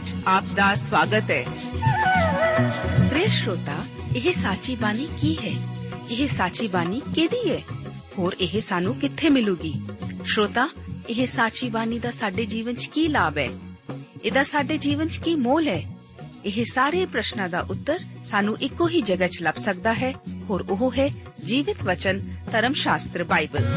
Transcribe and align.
ਵਿੱਚ 0.00 0.14
ਆਪ 0.26 0.44
ਦਾ 0.56 0.74
ਸਵਾਗਤ 0.74 1.24
ਹੈ। 1.30 1.44
ਪ੍ਰਿਯ 3.08 3.26
ਸ਼ਰੋਤਾ, 3.26 3.84
ਇਹ 4.16 4.32
ਸਾਚੀ 4.32 4.76
ਬਾਣੀ 4.76 5.08
ਕੀ 5.20 5.34
ਹੈ? 5.34 5.76
ਇਹ 6.10 6.28
ਸਾਚੀ 6.28 6.68
ਬਾਣੀ 6.68 7.02
ਕਿਹਦੀ 7.14 7.50
ਹੈ? 7.50 7.58
ਹੋਰ 8.18 8.36
ਇਹ 8.40 8.60
ਸਾਨੂੰ 8.60 8.94
ਕਿੱਥੇ 8.94 9.28
ਮਿਲੂਗੀ? 9.28 9.82
ਸ਼ਰੋਤਾ, 10.24 10.68
ਇਹ 11.10 11.26
ਸਾਚੀ 11.26 11.68
ਬਾਣੀ 11.68 11.98
ਦਾ 11.98 12.10
ਸਾਡੇ 12.10 12.46
ਜੀਵਨ 12.46 12.74
'ਚ 12.74 12.86
ਕੀ 12.86 13.08
ਲਾਭ 13.08 13.38
ਹੈ? 13.38 13.48
ਇਹਦਾ 14.24 14.42
ਸਾਡੇ 14.42 14.78
ਜੀਵਨ 14.78 15.08
'ਚ 15.08 15.16
ਕੀ 15.16 15.34
ਮੋਲ 15.34 15.68
ਹੈ? 15.68 15.96
ਇਹ 16.44 16.64
ਸਾਰੇ 16.72 17.06
ਪ੍ਰਸ਼ਨਾਂ 17.06 17.48
ਦਾ 17.48 17.66
ਉੱਤਰ 17.70 18.00
ਸਾਨੂੰ 18.24 18.58
ਇੱਕੋ 18.58 18.88
ਹੀ 18.88 19.02
ਜਗ੍ਹਾ 19.02 19.28
'ਚ 19.28 19.42
ਲੱਭ 19.42 19.54
ਸਕਦਾ 19.54 19.92
ਹੈ। 19.92 20.14
ਹੋਰ 20.50 20.66
ਉਹ 20.70 20.92
ਹੈ 20.98 21.10
ਜੀਵਿਤ 21.44 21.82
ਵਚਨ, 21.82 22.34
ਧਰਮ 22.52 22.72
ਸ਼ਾਸਤਰ, 22.72 23.24
ਬਾਈਬਲ। 23.24 23.76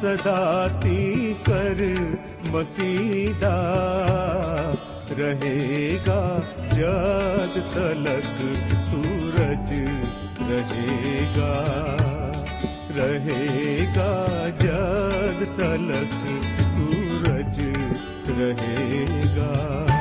सदाति 0.00 1.36
कर 1.48 1.78
मसीदा। 2.46 3.56
रहेगा 5.10 6.38
जद 6.72 7.70
तलक 7.74 8.68
सूरज 8.72 9.70
रहेगा। 10.50 11.52
रहेगा 12.90 14.26
जद 14.48 15.46
तलक 15.58 16.59
रहेगा 18.39 19.98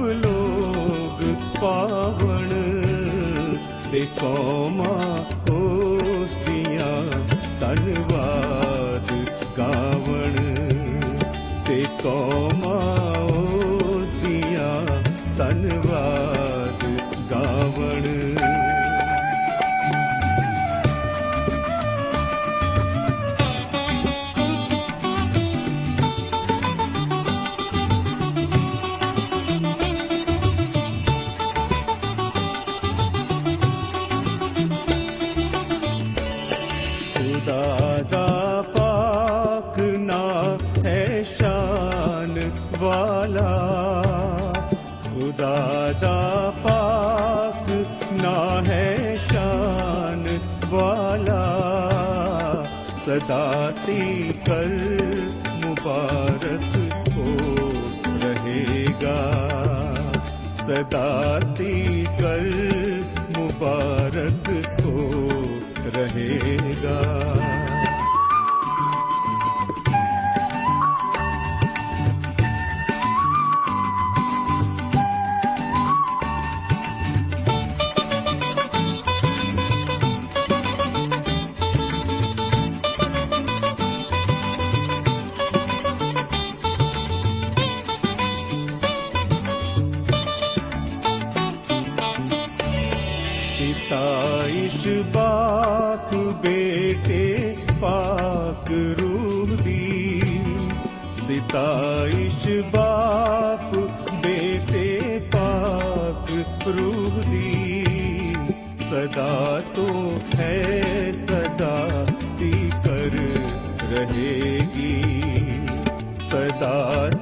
लोग 0.00 1.20
पावण 1.56 2.48
ते 3.92 4.00
कौमा 4.06 4.94
होस्तियां 5.48 7.04
धन्यवाद 7.60 9.10
गावण 9.58 10.34
ते 11.68 11.84
सदाती 53.93 54.33
कर 54.47 54.71
मुबारक 55.63 56.71
हो 57.15 57.25
रहेगा 58.23 59.17
सदाती 60.61 61.75
कर 62.21 62.47
मुबारक 63.37 64.49
हो 64.85 65.05
रहेगा 65.97 67.32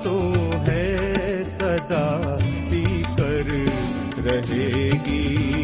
तो 0.01 0.17
है 0.67 1.43
सदा 1.43 2.05
ती 2.69 2.83
कर 3.19 3.51
रहेगी 4.27 5.60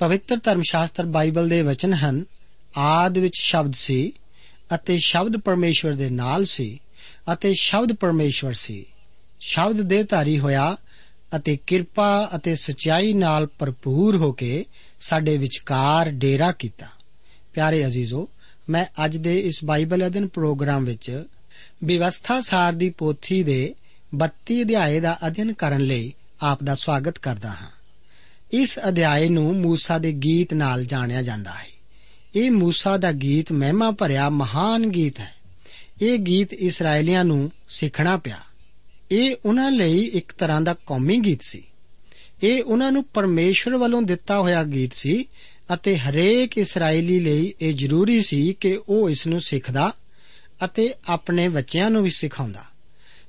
ਪਵਿੱਤਰ 0.00 0.36
ਧਰਮ 0.36 0.62
ਸ਼ਾਸਤਰ 0.62 1.06
ਬਾਈਬਲ 1.06 1.48
ਦੇ 1.48 1.62
ਵਚਨ 1.62 1.94
ਹਨ, 1.94 2.24
ਆਦ 2.76 3.18
ਵਿੱਚ 3.18 3.36
ਸ਼ਬਦ 3.36 3.72
ਸੀ 3.74 4.12
ਅਤੇ 4.74 4.98
ਸ਼ਬਦ 4.98 5.36
ਪਰਮੇਸ਼ਵਰ 5.36 5.92
ਦੇ 5.92 6.10
ਨਾਲ 6.10 6.44
ਸੀ 6.44 6.80
ਅਤੇ 7.32 7.54
ਸ਼ਬਦ 7.60 7.92
ਪਰਮੇਸ਼ਵਰ 7.92 8.52
ਸੀ। 8.52 8.86
ਸ਼ਬਦ 9.40 9.80
ਦੇ 9.80 10.02
ਧਾਰੀ 10.02 10.38
ਹੋਇਆ 10.38 10.76
ਅਤੇ 11.36 11.58
ਕਿਰਪਾ 11.66 12.30
ਅਤੇ 12.36 12.54
ਸਚਾਈ 12.54 13.12
ਨਾਲ 13.12 13.46
ਭਰਪੂਰ 13.58 14.16
ਹੋ 14.16 14.32
ਕੇ 14.32 14.64
ਸਾਡੇ 15.00 15.36
ਵਿਚਕਾਰ 15.36 16.10
ਡੇਰਾ 16.10 16.52
ਕੀਤਾ। 16.52 16.86
ਪਿਆਰੇ 17.54 17.86
ਅਜ਼ੀਜ਼ੋ, 17.86 18.28
ਮੈਂ 18.68 18.84
ਅੱਜ 19.04 19.16
ਦੇ 19.16 19.38
ਇਸ 19.38 19.64
ਬਾਈਬਲ 19.64 20.06
ਅਧਿਨ 20.06 20.28
ਪ੍ਰੋਗਰਾਮ 20.28 20.84
ਵਿੱਚ 20.84 21.24
ਵਿਵਸਥਾ 21.84 22.40
ਸਾਰ 22.40 22.72
ਦੀ 22.72 22.90
ਪੋਥੀ 22.90 23.42
ਦੇ 23.42 23.74
32 24.14 24.62
ਅਧਿਆਏ 24.62 25.00
ਦਾ 25.00 25.18
ਅਧਿਨ 25.26 25.52
ਕਰਨ 25.52 25.80
ਲਈ 25.80 26.14
ਆਪ 26.40 26.62
ਦਾ 26.62 26.74
ਸਵਾਗਤ 26.74 27.18
ਕਰਦਾ 27.18 27.48
ਹਾਂ। 27.48 27.79
ਇਸ 28.52 28.78
ਅਧਿਆਏ 28.88 29.28
ਨੂੰ 29.28 29.60
ਮੂਸਾ 29.60 29.98
ਦੇ 29.98 30.12
ਗੀਤ 30.12 30.54
ਨਾਲ 30.54 30.84
ਜਾਣਿਆ 30.84 31.22
ਜਾਂਦਾ 31.22 31.50
ਹੈ। 31.50 31.66
ਇਹ 32.34 32.50
ਮੂਸਾ 32.50 32.96
ਦਾ 32.96 33.12
ਗੀਤ 33.12 33.52
ਮਹਿਮਾ 33.52 33.90
ਭਰਿਆ 33.90 34.30
ਮਹਾਨ 34.30 34.90
ਗੀਤ 34.90 35.20
ਹੈ। 35.20 35.34
ਇਹ 36.02 36.18
ਗੀਤ 36.18 36.52
ਇਸرائیਲੀਆਂ 36.52 37.24
ਨੂੰ 37.24 37.50
ਸਿੱਖਣਾ 37.68 38.16
ਪਿਆ। 38.16 38.40
ਇਹ 39.10 39.36
ਉਹਨਾਂ 39.44 39.70
ਲਈ 39.70 40.04
ਇੱਕ 40.04 40.32
ਤਰ੍ਹਾਂ 40.32 40.60
ਦਾ 40.60 40.74
ਕੌਮੀ 40.86 41.18
ਗੀਤ 41.18 41.38
ਸੀ। 41.42 41.62
ਇਹ 42.42 42.64
ਉਹਨਾਂ 42.64 42.92
ਨੂੰ 42.92 43.04
ਪਰਮੇਸ਼ਰ 43.04 43.76
ਵੱਲੋਂ 43.76 44.02
ਦਿੱਤਾ 44.02 44.40
ਹੋਇਆ 44.40 44.64
ਗੀਤ 44.64 44.94
ਸੀ 44.94 45.24
ਅਤੇ 45.74 45.98
ਹਰੇਕ 45.98 46.58
ਇਸرائیਲੀ 46.58 47.20
ਲਈ 47.20 47.54
ਇਹ 47.62 47.74
ਜ਼ਰੂਰੀ 47.74 48.22
ਸੀ 48.22 48.52
ਕਿ 48.52 48.80
ਉਹ 48.88 49.10
ਇਸ 49.10 49.26
ਨੂੰ 49.26 49.40
ਸਿੱਖਦਾ 49.40 49.92
ਅਤੇ 50.64 50.94
ਆਪਣੇ 51.08 51.48
ਬੱਚਿਆਂ 51.48 51.90
ਨੂੰ 51.90 52.02
ਵੀ 52.02 52.10
ਸਿਖਾਉਂਦਾ। 52.10 52.64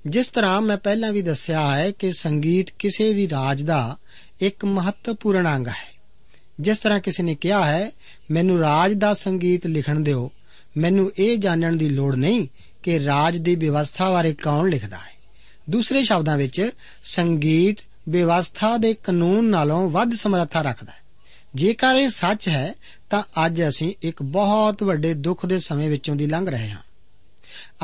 ਜਿਸ 0.08 0.28
ਤਰ੍ਹਾਂ 0.28 0.62
ਮੈਂ 0.62 0.78
ਪਹਿਲਾਂ 0.78 1.12
ਵੀ 1.12 1.22
ਦੱਸਿਆ 1.22 1.76
ਹੈ 1.76 1.92
ਕਿ 1.92 2.12
ਸੰਗੀਤ 2.12 2.66
ਕਿਸੇ 2.80 3.14
ਵੀ 3.14 3.30
ਰਾਜ 3.30 3.62
ਦਾ 3.62 3.98
ਇੱਕ 4.42 4.66
ਮਹੱਤਵਪੂਰਨ 4.66 5.56
ਅੰਗ 5.56 5.68
ਹੈ। 5.68 5.92
ਜਿਸ 6.60 6.80
ਤਰ੍ਹਾਂ 6.80 7.00
ਕਿਸੇ 7.00 7.24
ਨੇ 7.24 7.36
ਕਿਹਾ 7.36 7.66
ਹੈ, 7.66 7.92
ਮੈਨੂੰ 8.32 8.60
ਰਾਜ 8.60 8.94
ਦਾ 8.94 9.14
ਸੰਗੀਤ 9.14 9.68
ਲਿਖਣ 9.68 10.00
ਦਿਓ। 10.00 10.32
ਮੈਨੂੰ 10.78 11.12
ਇਹ 11.20 11.38
ਜਾਣਨ 11.38 11.78
ਦੀ 11.78 11.90
ਲੋੜ 11.90 12.16
ਨਹੀਂ 12.16 12.48
ਕਿ 12.84 13.06
ਰਾਜ 13.06 13.38
ਦੀ 13.38 13.56
ਵਿਵਸਥਾ 13.56 14.12
ਬਾਰੇ 14.12 14.34
ਕੌਣ 14.34 14.70
ਲਿਖਦਾ 14.70 14.98
ਹੈ। 14.98 15.12
ਦੂਸਰੇ 15.70 16.04
ਸ਼ਬਦਾਂ 16.04 16.38
ਵਿੱਚ, 16.38 16.70
ਸੰਗੀਤ 17.04 17.78
ਵਿਵਸਥਾ 18.10 18.78
ਦੇ 18.78 18.94
ਕਾਨੂੰਨ 18.94 19.46
ਨਾਲੋਂ 19.46 19.90
ਵੱਧ 19.90 20.14
ਸਮਰੱਥਾ 20.14 20.62
ਰੱਖਦਾ 20.62 20.92
ਹੈ। 20.92 21.02
ਜੇਕਰ 21.56 21.96
ਇਹ 21.96 22.10
ਸੱਚ 22.10 22.50
ਹੈ, 22.50 22.74
ਤਾਂ 23.10 23.24
ਅੱਜ 23.46 23.62
ਅਸੀਂ 23.68 23.94
ਇੱਕ 24.02 24.24
ਬਹੁਤ 24.24 24.84
ਵੱਡੇ 24.84 25.14
ਦੁੱਖ 25.14 25.46
ਦੇ 25.46 25.60
ਸਮੇਂ 25.60 25.90
ਵਿੱਚੋਂ 25.90 26.16
ਦੀ 26.16 26.28
ਲੰਘ 26.28 26.50
ਰਹੇ 26.50 26.70
ਹਾਂ। 26.70 26.82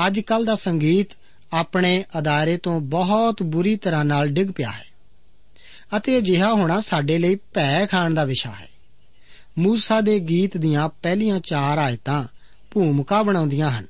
ਅੱਜ 0.06 0.20
ਕੱਲ 0.20 0.44
ਦਾ 0.44 0.54
ਸੰਗੀਤ 0.54 1.06
ਆਪਣੇ 1.52 2.04
ਅਦਾਰੇ 2.18 2.56
ਤੋਂ 2.56 2.80
ਬਹੁਤ 2.80 3.42
ਬੁਰੀ 3.42 3.76
ਤਰ੍ਹਾਂ 3.76 4.04
ਨਾਲ 4.04 4.28
ਡਿੱਗ 4.28 4.48
ਪਿਆ 4.56 4.70
ਹੈ। 4.70 4.87
ਅਤੇ 5.96 6.18
ਅਜਿਹਾ 6.18 6.52
ਹੋਣਾ 6.52 6.80
ਸਾਡੇ 6.80 7.18
ਲਈ 7.18 7.34
ਭੈ 7.34 7.86
ਖਾਣ 7.86 8.14
ਦਾ 8.14 8.24
ਵਿਸ਼ਾ 8.24 8.50
ਹੈ। 8.50 8.68
ਮੂਸਾ 9.58 10.00
ਦੇ 10.00 10.20
ਗੀਤ 10.20 10.56
ਦੀਆਂ 10.56 10.88
ਪਹਿਲੀਆਂ 10.88 11.40
4 11.40 11.78
ਆਇਤਾਂ 11.78 12.24
ਭੂਮਿਕਾ 12.70 13.22
ਬਣਾਉਂਦੀਆਂ 13.22 13.70
ਹਨ। 13.70 13.86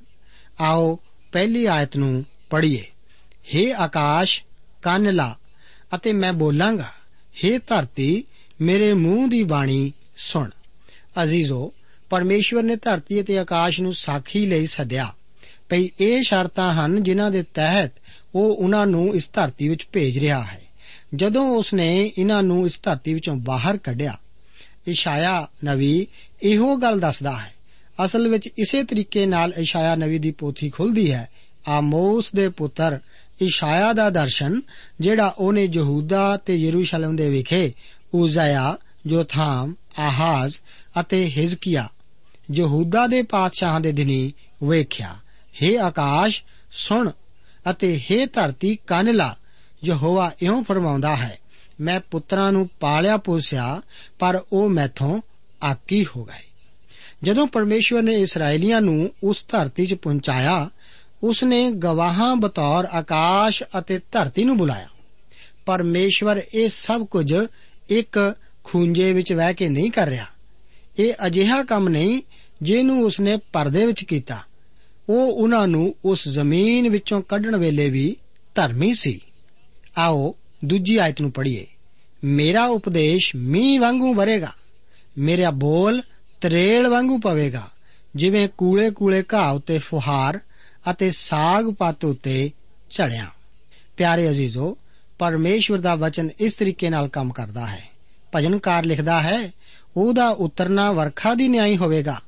ਆਓ 0.61 0.99
ਪਹਿਲੀ 1.31 1.65
ਆਇਤ 1.65 1.97
ਨੂੰ 1.97 2.25
ਪੜ੍ਹੀਏ। 2.49 2.85
हे 3.55 3.75
ਆਕਾਸ਼, 3.77 4.43
ਕੰਨ 4.81 5.13
ਲਾ 5.13 5.35
ਅਤੇ 5.95 6.13
ਮੈਂ 6.13 6.33
ਬੋਲਾਂਗਾ 6.33 6.91
हे 7.45 7.59
ਧਰਤੀ, 7.67 8.23
ਮੇਰੇ 8.61 8.93
ਮੂੰਹ 8.93 9.29
ਦੀ 9.29 9.43
ਬਾਣੀ 9.43 9.93
ਸੁਣ। 10.17 10.49
ਅਜ਼ੀਜ਼ੋ, 11.23 11.73
ਪਰਮੇਸ਼ਵਰ 12.09 12.63
ਨੇ 12.63 12.75
ਧਰਤੀ 12.75 13.21
ਅਤੇ 13.21 13.37
ਆਕਾਸ਼ 13.37 13.81
ਨੂੰ 13.81 13.93
ਸਾਖੀ 13.93 14.45
ਲਈ 14.45 14.67
ਸੱਦਿਆ। 14.67 15.13
ਭਈ 15.69 15.89
ਇਹ 15.99 16.23
ਸ਼ਰਤਾਂ 16.23 16.73
ਹਨ 16.73 17.03
ਜਿਨ੍ਹਾਂ 17.03 17.31
ਦੇ 17.31 17.43
ਤਹਿਤ 17.43 17.91
ਉਹ 18.35 18.55
ਉਹਨਾਂ 18.55 18.87
ਨੂੰ 18.87 19.15
ਇਸ 19.15 19.29
ਧਰਤੀ 19.33 19.69
ਵਿੱਚ 19.69 19.87
ਭੇਜ 19.93 20.19
ਰਿਹਾ 20.19 20.43
ਹੈ। 20.43 20.68
ਜਦੋਂ 21.15 21.45
ਉਸ 21.55 21.73
ਨੇ 21.73 22.11
ਇਹਨਾਂ 22.17 22.43
ਨੂੰ 22.43 22.65
ਇਸ 22.65 22.79
ਧਰਤੀ 22.83 23.13
ਵਿੱਚੋਂ 23.13 23.35
ਬਾਹਰ 23.35 23.77
ਕੱਢਿਆ, 23.77 24.17
ਇਸ਼ਾਇਆ 24.87 25.47
ਨਵੀ 25.63 26.07
ਇਹੋ 26.43 26.75
ਗੱਲ 26.75 26.99
ਦੱਸਦਾ 26.99 27.31
ਹੈ। 27.31 27.53
ਅਸਲ 28.05 28.27
ਵਿੱਚ 28.27 28.49
ਇਸੇ 28.57 28.83
ਤਰੀਕੇ 28.83 29.25
ਨਾਲ 29.25 29.53
ਇਸ਼ਾਇਆ 29.57 29.95
ਨਵੀ 29.95 30.19
ਦੀ 30.19 30.31
ਪੋਥੀ 30.31 30.69
ਖੁੱਲਦੀ 30.69 31.11
ਹੈ। 31.11 31.29
ਆਮੋਸ 31.67 32.31
ਦੇ 32.35 32.49
ਪੁੱਤਰ 32.49 32.99
ਇਸ਼ਾਇਆ 33.41 33.93
ਦਾ 33.93 34.09
ਦਰਸ਼ਨ, 34.09 34.61
ਜਿਹੜਾ 35.01 35.35
ਉਹਨੇ 35.37 35.69
ਯਹੂਦਾ 35.73 36.37
ਤੇ 36.37 36.55
ਯਰੂਸ਼ਲਮ 36.55 37.15
ਦੇ 37.15 37.29
ਵਿਖੇ 37.29 37.73
ਉਜ਼ਾਇਆ 38.13 38.77
ਜੋਥਾਮ 39.07 39.75
ਆਹਾਜ਼ 39.99 40.57
ਅਤੇ 40.99 41.31
ਹਿਜ਼ਕੀਆ, 41.37 41.89
ਯਹੂਦਾ 42.53 43.07
ਦੇ 43.07 43.21
ਪਾਤਸ਼ਾਹਾਂ 43.21 43.81
ਦੇ 43.81 43.91
ਦਿਨੀ 43.91 44.33
ਵੇਖਿਆ। 44.63 45.15
हे 45.63 45.77
ਆਕਾਸ਼, 45.79 46.43
ਸੁਣ 46.71 47.11
ਅਤੇ 47.69 48.01
हे 48.11 48.27
ਧਰਤੀ 48.33 48.77
ਕੰਨ 48.87 49.13
ਲਾ। 49.13 49.35
ਯਹੋਵਾ 49.85 50.31
ਇਉਂ 50.41 50.63
ਫਰਮਾਉਂਦਾ 50.63 51.15
ਹੈ, 51.15 51.39
ਮੈਂ 51.81 51.99
ਪੁੱਤਰਾਂ 52.11 52.51
ਨੂੰ 52.51 52.69
ਪਾਲਿਆ 52.79 53.17
ਪੋਸਿਆ, 53.17 53.81
ਪਰ 54.19 54.43
ਉਹ 54.53 54.69
ਮੈਥੋਂ 54.69 55.21
ਆਕੀ 55.63 56.05
ਹੋ 56.15 56.25
ਗਏ। 56.25 56.43
ਜਦੋਂ 57.23 57.47
ਪਰਮੇਸ਼ਵਰ 57.47 58.01
ਨੇ 58.01 58.13
ਇਸرائیਲੀਆਂ 58.13 58.81
ਨੂੰ 58.81 59.13
ਉਸ 59.23 59.45
ਧਰਤੀ 59.51 59.85
'ਚ 59.85 59.93
ਪਹੁੰਚਾਇਆ, 59.93 60.69
ਉਸ 61.23 61.43
ਨੇ 61.43 61.71
ਗਵਾਹਾਂ 61.71 62.35
ਬਤੌਰ 62.35 62.85
ਆਕਾਸ਼ 62.85 63.63
ਅਤੇ 63.79 63.99
ਧਰਤੀ 64.11 64.43
ਨੂੰ 64.43 64.57
ਬੁਲਾਇਆ। 64.57 64.87
ਪਰਮੇਸ਼ਵਰ 65.65 66.41
ਇਹ 66.53 66.69
ਸਭ 66.69 67.05
ਕੁਝ 67.05 67.33
ਇੱਕ 67.89 68.35
ਖੂੰਜੇ 68.63 69.13
ਵਿੱਚ 69.13 69.33
ਵਹਿ 69.33 69.53
ਕੇ 69.53 69.69
ਨਹੀਂ 69.69 69.91
ਕਰ 69.91 70.07
ਰਿਹਾ। 70.07 70.25
ਇਹ 70.99 71.13
ਅਜਿਹਾ 71.27 71.63
ਕੰਮ 71.63 71.89
ਨਹੀਂ 71.89 72.21
ਜਿਹਨੂੰ 72.61 73.03
ਉਸਨੇ 73.03 73.37
ਪਰਦੇ 73.53 73.85
ਵਿੱਚ 73.85 74.03
ਕੀਤਾ। 74.03 74.39
ਉਹ 75.09 75.33
ਉਹਨਾਂ 75.33 75.67
ਨੂੰ 75.67 75.95
ਉਸ 76.05 76.27
ਜ਼ਮੀਨ 76.27 76.89
ਵਿੱਚੋਂ 76.89 77.21
ਕੱਢਣ 77.21 77.57
ਵੇਲੇ 77.57 77.89
ਵੀ 77.89 78.15
ਧਰਮੀ 78.55 78.93
ਸੀ। 78.93 79.21
ਆਓ 79.99 80.35
ਦੂਜੀ 80.65 80.97
ਆਇਤ 80.97 81.21
ਨੂੰ 81.21 81.31
ਪੜ੍ਹੀਏ। 81.31 81.65
ਮੇਰਾ 82.23 82.65
ਉਪਦੇਸ਼ 82.65 83.35
ਮੀਂਹ 83.35 83.79
ਵਾਂਗੂ 83.81 84.13
ਵਰੇਗਾ, 84.13 84.51
ਮੇਰਾ 85.17 85.51
ਬੋਲ 85.51 86.01
ਤਰੇਲ 86.41 86.87
ਵਾਂਗੂ 86.87 87.19
ਪਵੇਗਾ, 87.19 87.69
ਜਿਵੇਂ 88.15 88.47
ਕੂਲੇ 88.57 88.89
ਕੂਲੇ 88.89 89.23
ਘਾਹ 89.33 89.55
ਉਤੇ 89.55 89.77
ਫੁਹਾਰ 89.77 90.39
ਅਤੇ 90.91 91.11
ਸਾਗ 91.11 91.69
ਪੱਤ 91.69 92.05
ਉਤੇ 92.05 92.51
ਝੜਿਆ 92.89 93.27
ਪਿਆਰੇ 93.97 94.29
ਅਜ਼ੀਜ਼ੋ, 94.29 94.77
ਪਰਮੇਸ਼ਵਰ 95.19 95.77
ਦਾ 95.77 95.95
ਵਚਨ 95.95 96.29
ਇਸ 96.39 96.53
ਤਰੀਕੇ 96.53 96.89
ਨਾਲ 96.89 97.07
ਕੰਮ 97.07 97.33
ਕਰਦਾ 97.33 97.65
ਹੈ। 97.65 97.83
ਭਜਨਕਾਰ 98.35 98.85
ਲਿਖਦਾ 98.85 99.21
ਹੈ, 99.21 99.51
ਉਹਦਾ 99.97 100.29
ਉਤਰਨਾ 100.29 100.91
ਵਰਖਾ 100.91 101.33
ਦੀ 101.33 101.47
ਨਿਆਈ 101.47 101.77
ਹੋਵੇਗਾ, 101.77 102.21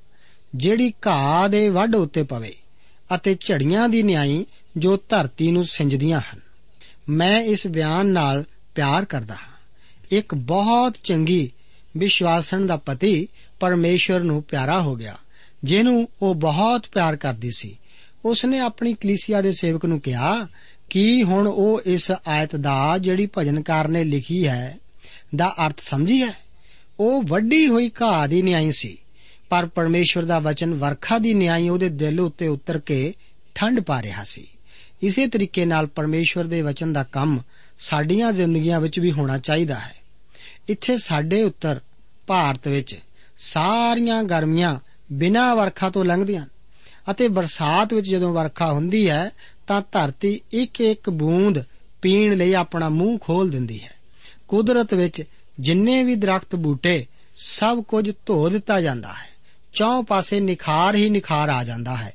ਜਿਹੜੀ 0.55 0.93
ਘਾਹ 1.07 1.49
ਦੇ 1.49 1.69
ਵੱਢ 1.69 1.95
ਉੱਤੇ 1.95 2.23
ਪਵੇ 2.23 2.55
ਅਤੇ 3.15 3.35
ਝੜੀਆਂ 3.39 3.89
ਦੀ 3.89 4.03
ਨਿਆਈ 4.03 4.45
ਜੋ 4.77 4.97
ਧਰਤੀ 5.09 5.51
ਨੂੰ 5.51 5.65
ਸਿੰਜਦੀਆਂ 5.65 6.19
ਹਨ। 6.19 6.40
ਮੈਂ 7.11 7.41
ਇਸ 7.41 7.67
ਬਿਆਨ 7.67 8.05
ਨਾਲ 8.05 8.43
ਪਿਆਰ 8.75 9.05
ਕਰਦਾ 9.05 9.33
ਹਾਂ। 9.33 9.57
ਇੱਕ 10.11 10.35
ਬਹੁਤ 10.35 10.95
ਚੰਗੀ 11.03 11.51
ਵਿਸ਼ਵਾਸਣ 11.97 12.65
ਦਾ 12.65 12.77
ਪਤੀ 12.77 13.27
ਪਰਮੇਸ਼ਵਰ 13.59 14.19
ਨੂੰ 14.19 14.43
ਪਿਆਰਾ 14.43 14.81
ਹੋ 14.81 14.95
ਗਿਆ, 14.95 15.17
ਜਿਹਨੂੰ 15.63 16.07
ਉਹ 16.21 16.35
ਬਹੁਤ 16.35 16.87
ਪਿਆਰ 16.93 17.15
ਕਰਦੀ 17.15 17.51
ਸੀ। 17.57 17.77
ਉਸ 18.25 18.45
ਨੇ 18.45 18.59
ਆਪਣੀ 18.59 18.93
ਕਲੀਸਿਆ 18.93 19.41
ਦੇ 19.41 19.51
ਸੇਵਕ 19.51 19.85
ਨੂੰ 19.85 19.99
ਕਿਹਾ 20.01 20.47
ਕਿ 20.89 21.23
ਹੁਣ 21.23 21.47
ਉਹ 21.47 21.81
ਇਸ 21.85 22.11
ਆਇਤ 22.27 22.55
ਦਾ 22.55 22.97
ਜਿਹੜੀ 22.97 23.29
ਭਜਨਕਾਰ 23.37 23.87
ਨੇ 23.87 24.03
ਲਿਖੀ 24.03 24.47
ਹੈ 24.47 24.77
ਦਾ 25.35 25.55
ਅਰਥ 25.65 25.79
ਸਮਝੀ 25.79 26.21
ਹੈ। 26.21 26.33
ਉਹ 26.99 27.23
ਵੱਡੀ 27.23 27.67
ਹੋਈ 27.67 27.91
ਘਾਹ 28.01 28.27
ਦੀ 28.27 28.41
ਨਿਆਈ 28.41 28.71
ਸੀ, 28.71 28.97
ਪਰ 29.49 29.65
ਪਰਮੇਸ਼ਵਰ 29.65 30.23
ਦਾ 30.23 30.39
ਵਚਨ 30.39 30.73
ਵਰਖਾ 30.73 31.17
ਦੀ 31.17 31.33
ਨਿਆਈ 31.33 31.69
ਉਹਦੇ 31.69 31.89
ਦਿਲ 31.89 32.19
ਉੱਤੇ 32.19 32.47
ਉਤਰ 32.47 32.79
ਕੇ 32.79 33.13
ਠੰਡ 33.55 33.79
ਪਾ 33.79 34.01
ਰਿਹਾ 34.01 34.23
ਸੀ। 34.23 34.47
ਇਸੇ 35.03 35.27
ਤਰੀਕੇ 35.27 35.65
ਨਾਲ 35.65 35.87
ਪਰਮੇਸ਼ਵਰ 35.87 36.43
ਦੇ 36.43 36.61
ਵਚਨ 36.61 36.93
ਦਾ 36.93 37.03
ਕੰਮ 37.03 37.39
ਸਾਡੀਆਂ 37.79 38.31
ਜ਼ਿੰਦਗੀਆਂ 38.31 38.79
ਵਿੱਚ 38.79 38.99
ਵੀ 38.99 39.11
ਹੋਣਾ 39.11 39.37
ਚਾਹੀਦਾ 39.37 39.79
ਹੈ। 39.79 39.95
ਇੱਥੇ 40.69 40.97
ਸਾਡੇ 40.97 41.43
ਉੱਤਰ 41.43 41.79
ਭਾਰਤ 42.27 42.67
ਵਿੱਚ 42.67 42.99
ਸਾਰੀਆਂ 43.37 44.23
ਗਰਮੀਆਂ 44.23 44.79
ਬਿਨਾਂ 45.11 45.55
ਵਰਖਾ 45.55 45.89
ਤੋਂ 45.89 46.05
ਲੰਘਦੀਆਂ 46.05 46.45
ਅਤੇ 47.11 47.27
ਬਰਸਾਤ 47.27 47.93
ਵਿੱਚ 47.93 48.09
ਜਦੋਂ 48.09 48.33
ਵਰਖਾ 48.33 48.73
ਹੁੰਦੀ 48.73 49.09
ਹੈ 49.09 49.31
ਤਾਂ 49.67 49.81
ਧਰਤੀ 49.81 50.41
ਇੱਕ 50.51 50.81
ਇੱਕ 50.81 51.09
ਬੂੰਦ 51.09 51.63
ਪੀਣ 52.01 52.37
ਲਈ 52.37 52.53
ਆਪਣਾ 52.53 52.89
ਮੂੰਹ 52.89 53.19
ਖੋਲ 53.19 53.49
ਦਿੰਦੀ 53.49 53.83
ਹੈ। 53.83 53.91
ਕੁਦਰਤ 54.47 54.93
ਵਿੱਚ 54.93 55.23
ਜਿੰਨੇ 55.59 56.03
ਵੀ 56.03 56.15
ਦਰਖਤ 56.15 56.55
ਬੂਟੇ 56.55 57.05
ਸਭ 57.35 57.81
ਕੁਝ 57.81 58.11
ਧੋ 58.25 58.49
ਦਿੱਤਾ 58.49 58.81
ਜਾਂਦਾ 58.81 59.07
ਹੈ। 59.07 59.29
ਚੌਂ 59.73 60.03
ਪਾਸੇ 60.03 60.39
ਨਿਖਾਰ 60.39 60.95
ਹੀ 60.95 61.09
ਨਿਖਾਰ 61.09 61.49
ਆ 61.49 61.63
ਜਾਂਦਾ 61.63 61.95
ਹੈ। 61.95 62.13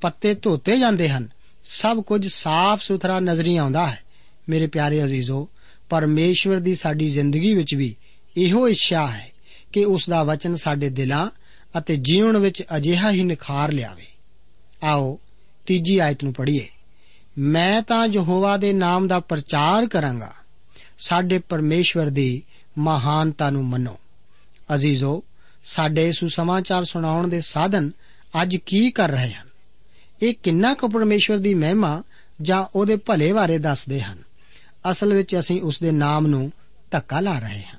ਪੱਤੇ 0.00 0.34
ਧੋਤੇ 0.34 0.78
ਜਾਂਦੇ 0.78 1.08
ਹਨ 1.08 1.28
ਸਭ 1.68 2.00
ਕੁਝ 2.00 2.28
ਸਾਫ਼ 2.28 2.82
ਸੁਥਰਾ 2.82 3.20
ਨਜ਼ਰੀ 3.20 3.56
ਆਉਂਦਾ 3.56 3.90
ਹੈ, 3.90 3.98
ਮੇਰੇ 4.48 4.66
ਪਿਆਰੇ 4.66 5.04
ਅਜ਼ੀਜ਼ੋ। 5.04 5.48
ਪਰਮੇਸ਼ਵਰ 5.90 6.56
ਦੀ 6.56 6.74
ਸਾਡੀ 6.74 7.08
ਜ਼ਿੰਦਗੀ 7.08 7.54
ਵਿੱਚ 7.54 7.74
ਵੀ 7.74 7.96
ਇਹੋ 8.36 8.68
ਇੱਛਾ 8.68 9.06
ਹੈ 9.06 9.32
ਕਿ 9.72 9.84
ਉਸ 9.84 10.08
ਦਾ 10.08 10.24
ਵਚਨ 10.24 10.54
ਸਾਡੇ 10.54 10.88
ਦਿਲਾਂ 10.88 11.30
ਅਤੇ 11.78 11.96
ਜੀਵਨ 11.96 12.38
ਵਿੱਚ 12.38 12.62
ਅਜਿਹਾ 12.76 13.10
ਹੀ 13.10 13.22
ਨਿਖਾਰ 13.22 13.72
ਲਿਆਵੇ। 13.72 14.06
ਆਓ, 14.84 15.18
ਤੀਜੀ 15.66 15.98
ਆਇਤ 15.98 16.24
ਨੂੰ 16.24 16.32
ਪੜ੍ਹੀਏ। 16.32 16.68
ਮੈਂ 17.38 17.82
ਤਾਂ 17.82 18.06
ਯਹੋਵਾ 18.06 18.56
ਦੇ 18.56 18.72
ਨਾਮ 18.72 19.08
ਦਾ 19.08 19.20
ਪ੍ਰਚਾਰ 19.20 19.86
ਕਰਾਂਗਾ। 19.86 20.32
ਸਾਡੇ 20.98 21.38
ਪਰਮੇਸ਼ਵਰ 21.38 22.06
ਦੀ 22.06 22.42
ਮਹਾਨਤਾ 22.78 23.50
ਨੂੰ 23.50 23.64
ਮੰਨੋ। 23.64 23.96
ਅਜ਼ੀਜ਼ੋ, 24.74 25.22
ਸਾਡੇ 25.64 26.12
ਸੁਸਮਾਚਾਰ 26.12 26.84
ਸੁਣਾਉਣ 26.84 27.28
ਦੇ 27.28 27.40
ਸਾਧਨ 27.40 27.90
ਅੱਜ 28.42 28.56
ਕੀ 28.56 28.90
ਕਰ 28.90 29.10
ਰਹੇ 29.10 29.32
ਹਨ? 29.32 29.45
ਇਹ 30.22 30.34
ਕਿੰਨਾ 30.42 30.74
ਕੁ 30.74 30.88
ਪਰਮੇਸ਼ਵਰ 30.88 31.38
ਦੀ 31.38 31.54
ਮਹਿਮਾ 31.54 32.02
ਜਾਂ 32.42 32.66
ਉਹਦੇ 32.74 32.96
ਭਲੇ 32.96 33.32
ਬਾਰੇ 33.32 33.58
ਦੱਸਦੇ 33.58 34.00
ਹਨ? 34.00 34.18
ਅਸਲ 34.90 35.14
ਵਿੱਚ 35.14 35.38
ਅਸੀਂ 35.38 35.62
ਉਸ 35.62 35.78
ਦੇ 35.78 35.92
ਨਾਮ 35.92 36.26
ਨੂੰ 36.26 36.52
ਧੱਕਾ 36.90 37.20
ਲਾ 37.20 37.38
ਰਹੇ 37.38 37.62
ਹਾਂ। 37.62 37.78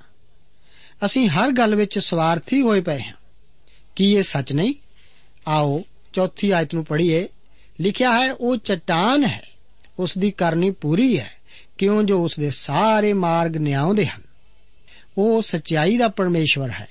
ਅਸੀਂ 1.06 1.30
ਹਰ 1.30 1.52
ਗੱਲ 1.52 1.76
ਵਿੱਚ 1.76 2.00
ਸਵਾਰਥੀ 2.00 2.62
ਹੋਏ 2.62 2.82
ਪਏ 2.82 3.02
ਹਾਂ। 3.02 3.14
ਕੀ 3.96 4.14
ਇਹ 4.14 4.24
ਸੱਚ 4.24 4.54
ਨਹੀਂ? 4.54 4.74
ਆਓ, 5.48 5.84
ਚੌਥੀ 6.14 6.52
ਆਇਤ 6.52 6.74
ਨੂੰ 6.74 6.86
ਪੜ੍ਹੀਏ। 6.86 7.28
ਲਿਖਿਆ 7.82 8.20
ਹੈ, 8.20 8.34
ਉਹ 8.34 8.58
ਚਟਾਨ 8.58 9.26
ਹੈ। 9.26 9.48
ਉਸ 10.00 10.18
ਦੀ 10.18 10.32
ਕਰਨੀ 10.32 10.72
ਪੂਰੀ 10.72 11.20
ਹੈ, 11.20 11.32
ਕਿਉਂ 11.78 12.04
ਜੋ 12.04 12.26
ਉਸ 12.26 12.40
ਦੇ 12.40 12.50
ਸਾਰੇ 12.50 13.14
ਮਾਰਗ 13.14 13.58
ਨਿਆਉਂਦੇ 13.58 14.06
ਹਨ। 14.06 14.22
ਉਹ 15.18 15.42
ਸਚਾਈ 15.42 15.98
ਦਾ 15.98 16.08
ਪਰਮੇਸ਼ਵਰ 16.08 16.70
ਹੈ। 16.70 16.88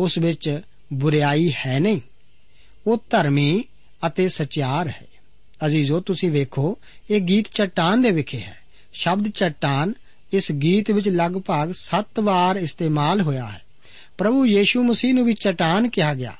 ਉਸ 0.00 0.18
ਵਿੱਚ 0.18 0.60
ਬੁਰੀਾਈ 0.92 1.52
ਹੈ 1.66 1.80
ਨਹੀਂ। 1.80 2.00
ਉਹ 2.86 3.04
ਧਰਮੀ 3.10 3.64
ਅਤੇ 4.06 4.28
ਸਚਿਆਰ 4.28 4.88
ਹੈ। 4.88 5.06
ਅਜ਼ੀਜ਼ੋ, 5.66 6.00
ਤੁਸੀਂ 6.00 6.30
ਵੇਖੋ, 6.30 6.78
ਇਹ 7.10 7.20
ਗੀਤ 7.20 7.44
ਚਟਾਨ 7.54 8.02
ਦੇ 8.02 8.10
ਵਿਖੇ 8.10 8.40
ਹੈ। 8.40 8.58
ਸ਼ਬਦ 8.92 9.28
ਚਟਾਨ 9.28 9.94
ਇਸ 10.32 10.52
ਗੀਤ 10.52 10.90
ਵਿੱਚ 10.90 11.08
ਲਗਭਗ 11.08 11.72
7 11.72 12.20
ਵਾਰ 12.20 12.56
ਇਸਤੇਮਾਲ 12.56 13.20
ਹੋਇਆ 13.20 13.46
ਹੈ। 13.46 13.62
ਪ੍ਰਭੂ 14.18 14.46
ਯੀਸ਼ੂ 14.46 14.82
ਮਸੀਹ 14.82 15.14
ਨੂੰ 15.14 15.24
ਵੀ 15.24 15.34
ਚਟਾਨ 15.34 15.88
ਕਿਹਾ 15.88 16.14
ਗਿਆ। 16.14 16.36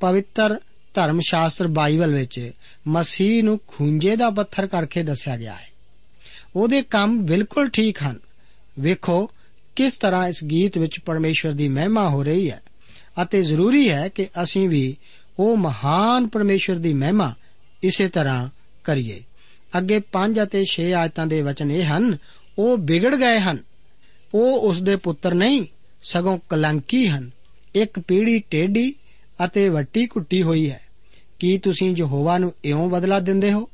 ਪਵਿੱਤਰ 0.00 0.60
ਧਰਮ 0.94 1.20
ਸ਼ਾਸਤਰ 1.20 1.66
ਬਾਈਬਲ 1.66 2.14
ਵਿੱਚ 2.14 2.50
ਮਸੀਹ 2.88 3.44
ਨੂੰ 3.44 3.60
ਖੂੰਜੇ 3.66 4.16
ਦਾ 4.16 4.30
ਪੱਥਰ 4.30 4.66
ਕਰਕੇ 4.66 5.02
ਦੱਸਿਆ 5.02 5.36
ਗਿਆ 5.36 5.52
ਹੈ। 5.52 5.68
ਉਹਦੇ 6.56 6.82
ਕੰਮ 6.82 7.22
ਬਿਲਕੁਲ 7.26 7.68
ਠੀਕ 7.68 8.02
ਹਨ। 8.02 8.18
ਵੇਖੋ 8.78 9.30
ਕਿਸ 9.76 9.92
ਤਰ੍ਹਾਂ 9.92 10.28
ਇਸ 10.28 10.44
ਗੀਤ 10.44 10.78
ਵਿੱਚ 10.78 11.00
ਪਰਮੇਸ਼ਵਰ 11.00 11.52
ਦੀ 11.52 11.68
ਮਹਿਮਾ 11.68 12.08
ਹੋ 12.08 12.22
ਰਹੀ 12.22 12.50
ਹੈ। 12.50 12.62
ਅਤੇ 13.22 13.42
ਜ਼ਰੂਰੀ 13.42 13.90
ਹੈ 13.90 14.08
ਕਿ 14.08 14.26
ਅਸੀਂ 14.42 14.68
ਵੀ 14.68 14.96
ਉਹ 15.38 15.56
ਮਹਾਨ 15.56 16.26
ਪਰਮੇਸ਼ਵਰ 16.26 16.76
ਦੀ 16.76 16.94
ਮਹਿਮਾ 16.94 17.34
ਇਸੇ 17.82 18.08
ਤਰ੍ਹਾਂ 18.08 18.48
ਕਰੀਏ। 18.84 19.24
ਅੱਗੇ 19.78 20.00
5 20.12 20.42
ਅਤੇ 20.42 20.64
6 20.66 20.92
ਆਇਤਾਂ 20.92 21.26
ਦੇ 21.26 21.42
ਵਚਨ 21.42 21.70
ਇਹ 21.70 21.96
ਹਨ, 21.96 22.18
ਉਹ 22.58 22.78
ਵਿਗੜ 22.78 23.16
ਗਏ 23.16 23.40
ਹਨ। 23.40 23.58
ਉਹ 24.34 24.60
ਉਸ 24.60 24.82
ਦੇ 24.82 24.96
ਪੁੱਤਰ 24.96 25.34
ਨਹੀਂ, 25.34 25.66
ਸਗੋਂ 26.02 26.38
ਕਲੰਕੀ 26.48 27.08
ਹਨ। 27.08 27.30
ਇੱਕ 27.74 27.98
ਪੀੜੀ 27.98 28.42
ਟੇਢੀ 28.50 28.94
ਅਤੇ 29.44 29.68
ਵੱਟੀ 29.68 30.06
ਕੁੱਟੀ 30.06 30.42
ਹੋਈ 30.42 30.70
ਹੈ। 30.70 30.80
ਕੀ 31.38 31.58
ਤੁਸੀਂ 31.58 31.94
ਯਹੋਵਾ 31.98 32.38
ਨੂੰ 32.38 32.54
ਇਉਂ 32.64 32.90
ਬਦਲਾ 32.90 33.20
ਦਿੰਦੇ 33.20 33.52
ਹੋ? 33.52 33.68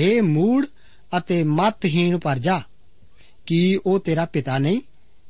हे 0.00 0.22
ਮੂੜ 0.22 0.66
ਅਤੇ 1.18 1.42
ਮਤਹੀਣ 1.42 2.18
ਪਰਜਾ 2.18 2.62
ਕੀ 3.46 3.78
ਉਹ 3.86 4.00
ਤੇਰਾ 4.00 4.24
ਪਿਤਾ 4.24 4.58
ਨਹੀਂ, 4.58 4.80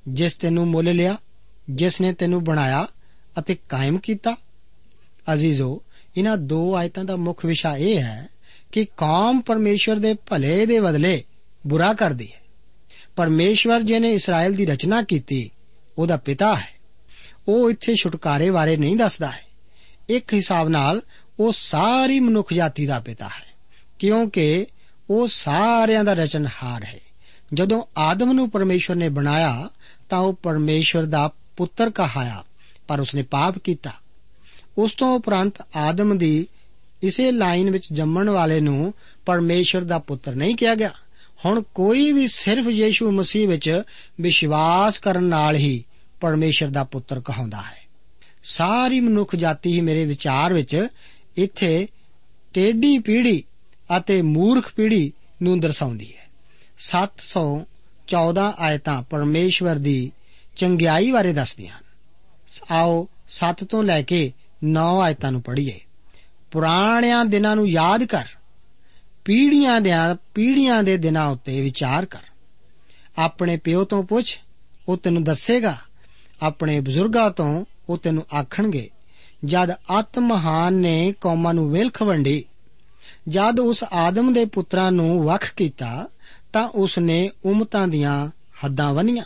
ਜਿਸ 0.08 0.34
ਤੈਨੂੰ 0.34 0.66
ਮੁੱਲ 0.66 0.94
ਲਿਆ, 0.94 1.16
ਜਿਸ 1.70 2.00
ਨੇ 2.00 2.12
ਤੈਨੂੰ 2.12 2.44
ਬਣਾਇਆ 2.44 2.86
ਅਤੇ 3.38 3.56
ਕਾਇਮ 3.68 3.98
ਕੀਤਾ? 3.98 4.36
ਅਜ਼ੀਜ਼ੋ 5.32 5.82
ਇਹਨਾਂ 6.16 6.36
ਦੋ 6.36 6.76
ਆਇਤਾਂ 6.76 7.04
ਦਾ 7.04 7.16
ਮੁੱਖ 7.16 7.44
ਵਿਸ਼ਾ 7.44 7.76
ਇਹ 7.76 7.98
ਹੈ 7.98 8.28
ਕਿ 8.72 8.84
ਕੌਮ 8.84 9.40
ਪਰਮੇਸ਼ਵਰ 9.40 9.96
ਦੇ 9.96 10.14
ਭਲੇ 10.14 10.66
ਦੇ 10.66 10.80
ਬਦਲੇ 10.80 11.24
ਬੁਰਾ 11.66 11.94
ਕਰਦੀ 11.94 12.32
ਹੈ। 12.32 12.40
ਪਰਮੇਸ਼ਵਰ 13.16 13.80
ਜਿਹਨੇ 13.80 14.12
ਇਸਰਾਇਲ 14.12 14.52
ਦੀ 14.52 14.66
ਰਚਨਾ 14.66 15.02
ਕੀਤੀ, 15.02 15.50
ਉਹਦਾ 15.98 16.16
ਪਿਤਾ 16.16 16.54
ਹੈ। 16.54 16.68
ਉਹ 17.48 17.70
ਇੱਥੇ 17.70 17.94
ਛੁਟਕਾਰੇ 17.94 18.50
ਬਾਰੇ 18.50 18.76
ਨਹੀਂ 18.76 18.96
ਦੱਸਦਾ 18.96 19.30
ਹੈ। 19.30 19.46
ਇੱਕ 20.08 20.34
ਹਿਸਾਬ 20.34 20.68
ਨਾਲ, 20.68 21.02
ਉਹ 21.40 21.52
ਸਾਰੀ 21.56 22.20
ਮਨੁੱਖ 22.20 22.52
ਜਾਤੀ 22.52 22.86
ਦਾ 22.86 23.00
ਪਿਤਾ 23.00 23.26
ਹੈ, 23.26 23.54
ਕਿਉਂਕਿ 23.98 24.66
ਉਹ 25.10 25.28
ਸਾਰਿਆਂ 25.28 26.04
ਦਾ 26.04 26.12
ਰਚਨਹਾਰ 26.12 26.84
ਹੈ। 26.84 27.00
ਜਦੋਂ 27.54 27.82
ਆਦਮ 27.98 28.32
ਨੂੰ 28.32 28.50
ਪਰਮੇਸ਼ਵਰ 28.50 28.96
ਨੇ 28.96 29.08
ਬਣਾਇਆ, 29.08 29.70
ਤਾਂ 30.08 30.18
ਉਹ 30.18 30.34
ਪਰਮੇਸ਼ਵਰ 30.42 31.02
ਦਾ 31.02 31.32
ਪੁੱਤਰ 31.56 31.90
ਕਹਾਇਆ, 31.90 32.44
ਪਰ 32.88 33.00
ਉਸਨੇ 33.00 33.22
ਪਾਪ 33.22 33.58
ਕੀਤਾ। 33.58 33.92
ਉਸ 34.78 34.92
ਤੋਂ 34.92 35.16
ਉਪਰੰਤ 35.16 35.52
ਆਦਮ 35.76 36.18
ਦੀ 36.18 36.46
ਇਸੇ 37.02 37.32
ਲਾਈਨ 37.32 37.70
ਵਿੱਚ 37.70 37.84
ਜੰਮਣ 37.92 38.30
ਵਾਲੇ 38.30 38.60
ਨੂੰ 38.60 38.94
ਪਰਮੇਸ਼ਵਰ 39.26 39.82
ਦਾ 39.82 39.98
ਪੁੱਤਰ 39.98 40.34
ਨਹੀਂ 40.34 40.56
ਕਿਹਾ 40.56 40.74
ਗਿਆ। 40.74 40.90
ਹੁਣ 41.46 41.62
ਕੋਈ 41.74 42.12
ਵੀ 42.12 42.26
ਸਿਰਫ 42.26 42.66
ਯੀਸ਼ੂ 42.66 43.10
ਮਸੀਹ 43.10 43.48
ਵਿੱਚ 43.48 43.82
ਵਿਸ਼ਵਾਸ 44.20 44.98
ਕਰਨ 44.98 45.24
ਨਾਲ 45.24 45.56
ਹੀ 45.56 45.84
ਪਰਮੇਸ਼ਵਰ 46.20 46.68
ਦਾ 46.68 46.84
ਪੁੱਤਰ 46.84 47.20
ਕਹਾਉਂਦਾ 47.20 47.56
ਹੈ। 47.56 47.86
ਸਾਰੀ 48.44 49.00
ਮਨੁੱਖ 49.00 49.36
ਜਾਤੀ 49.36 49.72
ਹੀ 49.72 49.80
ਮੇਰੇ 49.80 50.04
ਵਿਚਾਰ 50.04 50.52
ਵਿੱਚ 50.52 50.86
ਇੱਥੇ 51.36 51.88
ਟੇਢੀ 52.54 52.98
ਪੀੜੀ 52.98 53.44
ਅਤੇ 53.96 54.22
ਮੂਰਖ 54.22 54.74
ਪੀੜੀ 54.74 55.12
ਨੂੰ 55.42 55.60
ਦਰਸਾਉਂਦੀ 55.60 56.14
ਹੈ। 56.16 56.28
714 56.78 58.54
ਆਇਤਾਂ 58.58 59.02
ਪਰਮੇਸ਼ਵਰ 59.02 59.76
ਦੀ 59.76 60.12
ਚੰਗਿਆਈ 60.56 61.10
ਬਾਰੇ 61.10 61.32
ਦੱਸਦੀਆਂ 61.32 61.78
ਹਨ। 61.78 61.84
ਆਓ 62.70 63.08
7 63.28 63.64
ਤੋਂ 63.64 63.82
ਲੈ 63.82 64.02
ਕੇ 64.02 64.32
9 64.64 65.00
ਆਇਤਾਂ 65.00 65.32
ਨੂੰ 65.32 65.42
ਪੜ੍ਹੀਏ। 65.42 65.80
ਪੁਰਾਣਿਆਂ 66.50 67.24
ਦਿਨਾਂ 67.24 67.56
ਨੂੰ 67.56 67.68
ਯਾਦ 67.68 68.04
ਕਰ, 68.04 68.24
ਪੀੜ੍ਹੀਆਂ 69.24 69.80
ਦੇ 69.80 69.90
ਪੀੜ੍ਹੀਆਂ 70.34 70.82
ਦੇ 70.82 70.96
ਦਿਨਾਂ 70.96 71.26
ਉੱਤੇ 71.26 71.60
ਵਿਚਾਰ 71.60 72.06
ਕਰ। 72.06 72.22
ਆਪਣੇ 73.18 73.56
ਪਿਓ 73.56 73.84
ਤੋਂ 73.84 74.04
ਪੁੱਛ, 74.04 74.38
ਉਹ 74.88 74.96
ਤੈਨੂੰ 74.96 75.24
ਦੱਸੇਗਾ। 75.24 75.76
ਆਪਣੇ 76.42 76.80
ਬਜ਼ੁਰਗਾਂ 76.80 77.30
ਤੋਂ 77.30 77.64
ਉਹ 77.88 77.98
ਤੈਨੂੰ 77.98 78.26
ਆਖਣਗੇ, 78.40 78.90
ਜਦ 79.44 79.72
ਅਤ 79.72 80.18
ਮਹਾਨ 80.18 80.74
ਨੇ 80.74 81.14
ਕੌਮਾਂ 81.20 81.54
ਨੂੰ 81.54 81.70
ਵਿਲਖ 81.70 82.02
ਵੰਡੀ, 82.02 82.44
ਜਦ 83.28 83.60
ਉਸ 83.60 83.84
ਆਦਮ 83.92 84.32
ਦੇ 84.32 84.44
ਪੁੱਤਰਾਂ 84.44 84.92
ਨੂੰ 84.92 85.24
ਵੱਖ 85.24 85.54
ਕੀਤਾ, 85.54 86.08
ਤਾਂ 86.52 86.68
ਉਸ 86.68 86.98
ਨੇ 86.98 87.30
ਉਮਤਾਂ 87.44 87.88
ਦੀਆਂ 87.88 88.28
ਹੱਦਾਂ 88.64 88.94
ਬੰਨੀਆਂ। 88.94 89.24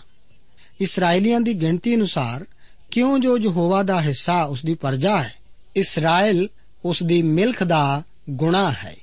ਇਸرائیਲੀਆਂ 0.81 1.41
ਦੀ 1.41 1.55
ਗਿਣਤੀ 1.55 1.95
ਅਨੁਸਾਰ 1.95 2.47
ਕਿਉਂ 2.91 3.19
ਜੋ 3.19 3.39
ਯਹੋਵਾ 3.39 3.83
ਦਾ 3.83 4.03
ਹਿੱਸਾ 4.03 4.43
ਉਸ 4.43 4.63
ਦੀ 4.65 4.75
ਪਰਜਾ 4.75 5.23
ਹੈ? 5.23 5.35
ਇਸਰਾਇਲ 5.77 6.49
ਉਸ 6.85 7.03
ਦੀ 7.03 7.23
ਮਿਲਖ 7.23 7.65
ਦਾ 7.65 8.03
ਗੁਣਾ 8.31 8.73
ਹੈ। 8.73 8.97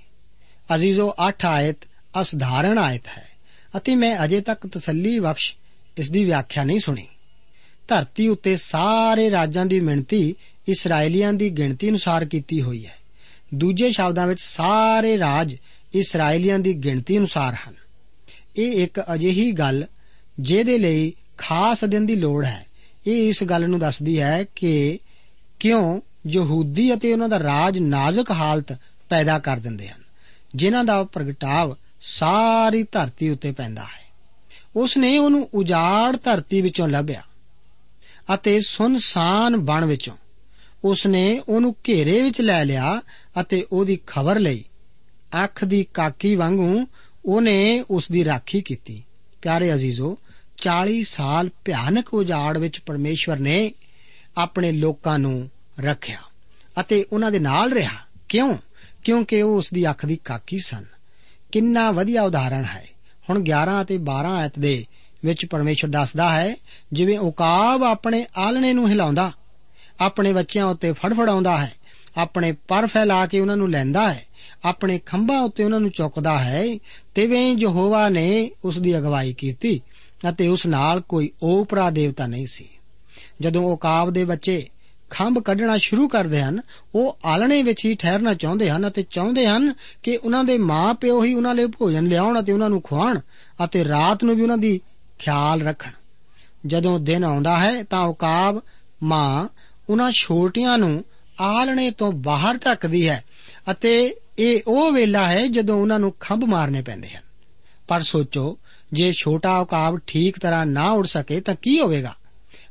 ਅਜ਼ੀਜ਼ੋ 0.76 1.14
8 1.28 1.46
ਆਇਤ, 1.46 1.78
ਅਸਧਾਰਨ 2.22 2.78
ਆਇਤ 2.78 3.08
ਹੈ। 3.18 3.28
ਅਤੇ 3.78 3.96
ਮੈਂ 3.96 4.18
ਅਜੇ 4.24 4.42
ਤੱਕ 4.42 4.68
ਤਸੱਲੀ 4.68 5.20
ਬਖਸ਼ 5.20 5.56
ਇਸ 5.98 6.12
ਦੀ 6.12 6.24
ਵਿਆਖਿਆ 6.24 6.64
ਨਹੀਂ 6.64 6.80
ਸੁਣੀ। 6.80 7.08
ਧਰਤੀ 7.88 8.28
ਉੱਤੇ 8.28 8.58
ਸਾਰੇ 8.58 9.32
ਰਾਜਾਂ 9.32 9.66
ਦੀ 9.66 9.80
ਮਿਣਤੀ 9.80 10.36
ਇਸرائیਲੀਆਂ 10.68 11.34
ਦੀ 11.34 11.50
ਗਿਣਤੀ 11.50 11.90
ਅਨੁਸਾਰ 11.90 12.26
ਕੀਤੀ 12.26 12.62
ਹੋਈ 12.62 12.86
ਹੈ। 12.86 12.96
ਦੂਜੇ 13.54 13.92
ਸ਼ਬਦਾਂ 13.92 14.28
ਵਿੱਚ 14.28 14.42
ਸਾਰੇ 14.42 15.18
ਰਾਜ 15.18 15.56
ਇਸرائیਲੀਆਂ 15.94 16.60
ਦੀ 16.60 16.74
ਗਿਣਤੀ 16.74 17.18
ਅਨੁਸਾਰ 17.18 17.54
ਹਨ। 17.54 17.74
ਇਹ 18.58 18.84
ਇੱਕ 18.84 19.04
ਅਜਿਹੀ 19.14 19.52
ਗੱਲ 19.52 19.86
ਜਿਹਦੇ 20.40 20.78
ਲਈ 20.78 21.14
ਖਾਸ 21.38 21.86
ਦਿਨ 21.86 22.06
ਦੀ 22.06 22.16
ਲੋੜ 22.16 22.46
ਹੈ 22.46 22.67
ਇਹ 23.08 23.28
ਇਸ 23.30 23.44
ਗੱਲ 23.44 23.70
ਨੂੰ 23.70 23.80
ਦੱਸਦੀ 23.80 24.22
ਹੈ 24.22 24.46
ਕਿ 24.56 25.00
ਕਿਉਂ 25.60 26.02
ਯਹੂਦੀ 26.28 26.94
ਅਤੇ 26.94 27.14
ਉਹਨਾਂ 27.14 27.30
ਦਾ 27.30 27.40
ਰਾਜ 27.40 27.80
ਨਾਜ਼ੁਕ 27.80 28.32
ਹਾਲਤ 28.32 28.78
ਪੈਦਾ 29.10 29.40
ਕਰ 29.40 29.58
ਦਿੰਦੇ 29.58 29.88
ਹਨ, 29.88 30.02
ਜਿਨ੍ਹਾਂ 30.56 30.84
ਦਾ 30.84 31.04
ਪ੍ਰਗਟਾਵ 31.04 31.76
ਸਾਰੀ 32.02 32.84
ਧਰਤੀ 32.84 33.30
ਉੱਤੇ 33.30 33.52
ਪੈਂਦਾ 33.52 33.84
ਹੈ। 33.84 34.06
ਉਸ 34.76 34.98
ਨੇ 34.98 35.18
ਉਹਨੂੰ 35.18 35.50
ਉਜਾੜ 35.54 36.18
ਧਰਤੀ 36.24 36.62
ਵਿੱਚੋਂ 36.62 36.88
ਲੱਭਿਆ 36.88 37.22
ਅਤੇ 38.34 38.60
ਸੁਨਸਾਨ 38.60 39.58
ਬਣ 39.58 39.86
ਵਿੱਚੋਂ 39.86 40.16
ਉਸ 40.84 41.06
ਨੇ 41.08 41.42
ਉਹਨੂੰ 41.50 41.76
ਘੇਰੇ 41.88 42.22
ਵਿੱਚ 42.22 42.42
ਲੈ 42.42 42.66
ਲਿਆ 42.66 43.02
ਅਤੇ 43.42 43.66
ਉਹਦੀ 43.72 44.00
ਖਬਰ 44.08 44.40
ਲਈ 44.40 44.64
ਅੱਖ 45.44 45.66
ਦੀ 45.66 45.86
ਕਾਕੀ 45.94 46.36
ਵਾਂਗੂ 46.36 46.86
ਉਹਨੇ 47.26 47.84
ਉਸ 47.90 48.12
ਦੀ 48.12 48.26
ਰਾਖੀ 48.26 48.62
ਕੀਤੀ। 48.62 49.04
ਪਿਆਰੇ 49.42 49.74
ਅਜ਼ੀਜ਼ੋ 49.74 50.18
40 50.58 51.04
ਸਾਲ 51.04 51.50
ਭਿਆਨਕ 51.66 52.14
ਉਜਾੜ 52.14 52.58
ਵਿੱਚ 52.58 52.80
ਪਰਮੇਸ਼ਵਰ 52.80 53.38
ਨੇ 53.38 53.74
ਆਪਣੇ 54.38 54.72
ਲੋਕਾਂ 54.72 55.20
ਨੂੰ 55.20 55.50
ਰੱਖਿਆ 55.80 56.18
ਅਤੇ 56.80 57.06
ਉਹਨਾਂ 57.14 57.32
ਦੇ 57.32 57.40
ਨਾਲ 57.40 57.74
ਰਿਹਾ। 57.74 57.98
ਕਿਉਂ? 58.30 58.58
ਕਿਉਂਕਿ 59.04 59.42
ਉਹ 59.42 59.58
ਉਸ 59.58 59.70
ਦੀ 59.74 59.90
ਅੱਖ 59.90 60.06
ਦੀ 60.06 60.20
ਕਾਕੀ 60.26 60.60
ਸਨ। 60.60 60.86
ਕਿੰਨਾ 61.52 61.92
ਵਧੀਆ 61.92 62.24
ਉਦਾਹਰਣ 62.24 62.64
ਹੈ। 62.64 62.88
ਹੁਣ 63.30 63.40
11 63.40 63.82
ਅਤੇ 63.82 63.98
12 63.98 64.28
ਆਇਤ 64.28 64.60
ਦੇ 64.60 64.86
ਵਿੱਚ 65.26 65.46
ਪਰਮੇਸ਼ਰ 65.46 65.88
ਦੱਸਦਾ 65.88 66.42
ਹੈ, 66.42 66.56
ਜਿਵੇਂ 66.94 67.20
ਉਕਾਬ 67.20 67.84
ਆਪਣੇ 67.84 68.26
ਆਲਣੇ 68.38 68.74
ਨੂੰ 68.74 68.90
ਹਿਲਾਉਂਦਾ, 68.90 69.32
ਆਪਣੇ 70.00 70.34
ਬੱਚਿਆਂ 70.34 70.66
ਉੱਤੇ 70.66 70.92
ਫੜਫੜਾਉਂਦਾ 70.92 71.58
ਹੈ, 71.58 71.74
ਆਪਣੇ 72.18 72.52
ਪਰ 72.52 72.88
ਫੈਲਾ 72.88 73.28
ਕੇ 73.28 73.40
ਉਹਨਾਂ 73.40 73.58
ਨੂੰ 73.58 73.70
ਲੈਂਦਾ 73.70 74.14
ਹੈ, 74.14 74.26
ਆਪਣੇ 74.66 75.00
ਖੰਭਾਂ 75.06 75.42
ਉੱਤੇ 75.42 75.64
ਉਹਨਾਂ 75.64 75.80
ਨੂੰ 75.80 75.90
ਚੁੱਕਦਾ 75.90 76.40
ਹੈ, 76.40 76.80
ਤਿਵੇਂ 77.16 77.58
ਯਹੋਵਾ 77.60 78.10
ਨੇ 78.10 78.52
ਉਸ 78.66 78.80
ਦੀ 78.80 78.98
ਅਗਵਾਈ 78.98 79.34
ਕੀਤੀ। 79.34 79.82
ਅਤੇ 80.30 80.48
ਉਸ 80.48 80.66
ਨਾਲ 80.66 81.02
ਕੋਈ 81.02 81.32
ਓਪਰਾ 81.44 81.90
ਦੇਵਤਾ 81.90 82.28
ਨਹੀਂ 82.28 82.48
ਸੀ। 82.48 82.70
ਜਦੋਂ 83.42 83.74
ਉਕਾਬ 83.74 84.12
ਦੇ 84.12 84.26
ਬੱਚੇ 84.26 84.68
ਖੰਭ 85.10 85.40
ਕੱਢਣਾ 85.40 85.78
ਸ਼ੁਰੂ 85.78 86.08
ਕਰਦੇ 86.08 86.42
ਹਨ, 86.42 86.62
ਉਹ 86.96 87.18
ਆਲਣੇ 87.26 87.64
ਵਿੱਚ 87.64 87.86
ਹੀ 87.86 87.96
ਠਹਿਰਨਾ 87.96 88.34
ਚਾਹੁੰਦੇ 88.34 88.70
ਹਨ 88.70 88.88
ਅਤੇ 88.88 89.06
ਚਾਹੁੰਦੇ 89.12 89.48
ਹਨ 89.48 89.74
ਕਿ 90.04 90.18
ਉਹਨਾਂ 90.18 90.44
ਦੇ 90.44 90.58
ਮਾਪਿਓ 90.58 91.24
ਹੀ 91.24 91.34
ਉਹਨਾਂ 91.34 91.56
ਲਈ 91.56 91.66
ਭੋਜਨ 91.66 92.06
ਲਿਆਉਣ 92.06 92.40
ਅਤੇ 92.40 92.52
ਉਹਨਾਂ 92.52 92.70
ਨੂੰ 92.70 92.82
ਖਵਾਉਣ 92.82 93.20
ਅਤੇ 93.64 93.86
ਰਾਤ 93.86 94.24
ਨੂੰ 94.24 94.36
ਵੀ 94.36 94.42
ਉਹਨਾਂ 94.42 94.58
ਦੀ 94.58 94.82
ਖਿਆਲ 95.20 95.62
ਰੱਖਣ। 95.62 95.92
ਜਦੋਂ 96.66 97.00
ਦਿਨ 97.00 97.24
ਆਉਂਦਾ 97.24 97.60
ਹੈ 97.60 97.84
ਤਾਂ 97.84 98.02
ਉਕਾਬ 98.02 98.62
ਮਾਂ 99.04 99.48
ਉਹਨਾਂ 99.90 100.12
ਛੋਟੀਆਂ 100.12 100.78
ਨੂੰ 100.78 101.06
ਆਲਣੇ 101.42 101.92
ਤੋਂ 101.92 102.12
ਬਾਹਰ 102.12 102.58
ਧੱਕਦੀ 102.58 103.10
ਹੈ 103.10 103.24
ਅਤੇ 103.72 104.16
ਇਹ 104.40 104.62
ਉਹ 104.68 104.92
ਵੇਲਾ 104.92 105.28
ਹੈ 105.28 105.48
ਜਦੋਂ 105.48 105.82
ਉਹਨਾਂ 105.82 106.00
ਨੂੰ 106.00 106.14
ਖੰਭ 106.20 106.44
ਮਾਰਨੇ 106.44 106.82
ਪੈਂਦੇ 106.82 107.10
ਹਨ। 107.10 107.22
ਪਰ 107.88 108.02
ਸੋਚੋ 108.02 108.60
ਜੇ 108.94 109.14
ਛੋਟਾ 109.14 109.58
ਉਕਾਬ 109.58 110.00
ਠੀਕ 110.08 110.40
ਤਰ੍ਹਾਂ 110.40 110.66
ਨਾ 110.66 110.92
ਉੜ 110.92 111.08
ਸਕੇ 111.08 111.42
ਤਾਂ 111.42 111.56
ਕੀ 111.62 111.80
ਹੋਵੇਗਾ? 111.80 112.16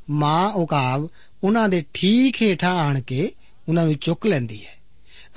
ਮਾਂ 0.09 0.53
ਉਕਾਬ 0.53 1.09
ਉਹਨਾਂ 1.43 1.69
ਦੇ 1.69 1.85
ਠੀਕ 1.93 2.41
ਹੇਠਾਂ 2.41 2.75
ਆਣ 2.75 3.01
ਕੇ 3.01 3.31
ਉਹਨਾਂ 3.69 3.85
ਨੂੰ 3.85 3.95
ਚੁੱਕ 3.95 4.25
ਲੈਂਦੀ 4.25 4.65
ਹੈ 4.65 4.77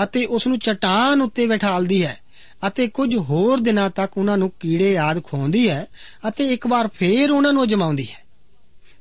ਅਤੇ 0.04 0.26
ਉਸ 0.26 0.46
ਨੂੰ 0.46 0.58
ਚਟਾਨ 0.58 1.20
ਉੱਤੇ 1.20 1.46
ਬਿਠਾਲਦੀ 1.46 2.04
ਹੈ 2.04 2.20
ਅਤੇ 2.66 2.88
ਕੁਝ 2.88 3.16
ਹੋਰ 3.16 3.60
ਦਿਨਾਂ 3.60 3.90
ਤੱਕ 3.90 4.18
ਉਹਨਾਂ 4.18 4.38
ਨੂੰ 4.38 4.52
ਕੀੜੇ 4.60 4.98
ਆਦ 4.98 5.24
ਖਵਾਉਂਦੀ 5.24 5.68
ਹੈ 5.68 5.86
ਅਤੇ 6.28 6.46
ਇੱਕ 6.46 6.66
ਵਾਰ 6.66 6.88
ਫੇਰ 6.88 7.30
ਉਹਨਾਂ 7.30 7.52
ਨੂੰ 7.52 7.68
ਜਮਾਉਂਦੀ 7.68 8.10
ਹੈ। 8.10 8.24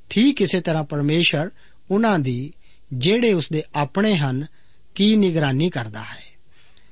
ਠੀਕ 0.10 0.42
ਇਸੇ 0.42 0.62
ਤਰ੍ਹਾਂ 0.62 0.84
ਪਰਮੇਸ਼ਰ 0.84 1.50
ਉਹਨਾਂ 1.92 2.20
ਦੀ, 2.20 2.54
ਜਿਹੜੇ 2.94 3.34
ਉਸ 3.34 3.50
ਦੇ 3.54 3.64
ਆਪਣੇ 3.76 4.16
ਹਨ, 4.16 4.46
ਕੀ 4.96 5.16
ਨਿਗਰਾਨੀ 5.16 5.70
ਕਰਦਾ 5.70 6.00
ਹੈ? 6.00 6.38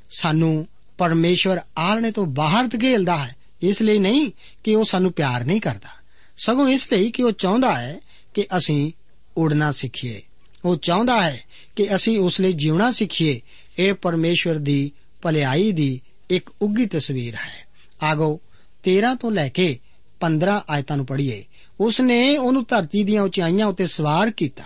ਸਾਨੂੰ 0.09 0.67
ਪਰਮੇਸ਼ਵਰ 0.97 1.59
ਆਲਣੇ 1.77 2.11
ਤੋਂ 2.11 2.25
ਬਾਹਰ 2.25 2.67
ਧਕੇਲਦਾ 2.67 3.17
ਹੈ। 3.17 3.35
ਇਸ 3.61 3.81
ਲਈ 3.81 3.99
ਨਹੀਂ 3.99 4.31
ਕਿ 4.63 4.75
ਉਹ 4.75 4.83
ਸਾਨੂੰ 4.83 5.13
ਪਿਆਰ 5.13 5.45
ਨਹੀਂ 5.45 5.61
ਕਰਦਾ। 5.61 5.89
ਸਗੋਂ 6.37 6.69
ਇਸ 6.69 6.93
ਲਈ 6.93 7.11
ਕਿ 7.11 7.23
ਉਹ 7.23 7.31
ਚਾਹੁੰਦਾ 7.31 7.81
ਹੈ 7.81 7.99
ਕਿ 8.33 8.47
ਅਸੀਂ 8.57 8.91
ਉੜਨਾ 9.37 9.71
ਸਿੱਖੀਏ। 9.71 10.21
ਉਹ 10.65 10.75
ਚਾਹੁੰਦਾ 10.75 11.29
ਹੈ 11.29 11.43
ਕਿ 11.75 11.95
ਅਸੀਂ 11.95 12.19
ਉਸ 12.19 12.41
ਲਈ 12.41 12.53
ਜਿਉਣਾ 12.53 12.91
ਸਿੱਖੀਏ। 12.91 13.41
ਇਹ 13.79 13.93
ਪਰਮੇਸ਼ਵਰ 13.93 14.55
ਦੀ 14.55 14.91
ਭਲਾਈ 15.21 15.71
ਦੀ 15.71 16.01
ਇੱਕ 16.29 16.49
ਉੱਗੀ 16.61 16.85
ਤਸਵੀਰ 16.85 17.35
ਹੈ। 17.35 17.67
ਆਗੋ 18.03 18.41
13 18.83 19.15
ਤੋਂ 19.15 19.31
ਲੈ 19.31 19.49
ਕੇ 19.49 19.79
15 20.19 20.65
ਆਇਤਾਂ 20.69 20.97
ਨੂੰ 20.97 21.05
ਪੜ੍ਹੀਏ। 21.05 21.45
ਉਸ 21.79 22.01
ਨੇ 22.01 22.37
ਉਹਨੂੰ 22.37 22.65
ਧਰਤੀ 22.69 23.03
ਦੀਆਂ 23.03 23.21
ਉਚਾਈਆਂ 23.21 23.65
ਉੱਤੇ 23.65 23.87
ਸਵਾਰ 23.87 24.31
ਕੀਤਾ 24.31 24.63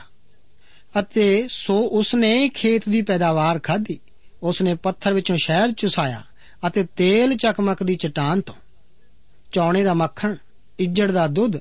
ਅਤੇ 1.00 1.45
ਸੋ 1.50 1.89
ਉਸ 1.91 2.15
ਨੇ 2.15 2.50
ਖੇਤ 2.50 2.89
ਦੀ 2.89 3.01
ਪੈਦਾਵਾਰ 3.01 3.60
ਖਾਧੀ। 3.60 4.00
ਉਸ 4.43 4.62
ਨੇ 4.62 4.75
ਪੱਥਰ 4.75 5.13
ਵਿੱਚੋਂ 5.13 5.38
ਸ਼ਹਿਦ 5.43 5.71
ਚੁਸਾਇਆ 5.71 6.24
ਅਤੇ 6.67 6.83
ਤੇਲ 6.83 7.36
ਚਕਮਕ 7.36 7.83
ਦੀ 7.83 7.95
ਚਟਾਨ 7.95 8.41
ਤੋਂ 8.41 8.55
ਚੌਣੇ 9.51 9.84
ਦਾ 9.84 9.93
ਮੱਖਣ, 9.93 10.36
ਇੱਜੜ 10.79 11.12
ਦਾ 11.12 11.27
ਦੁੱਧ, 11.27 11.55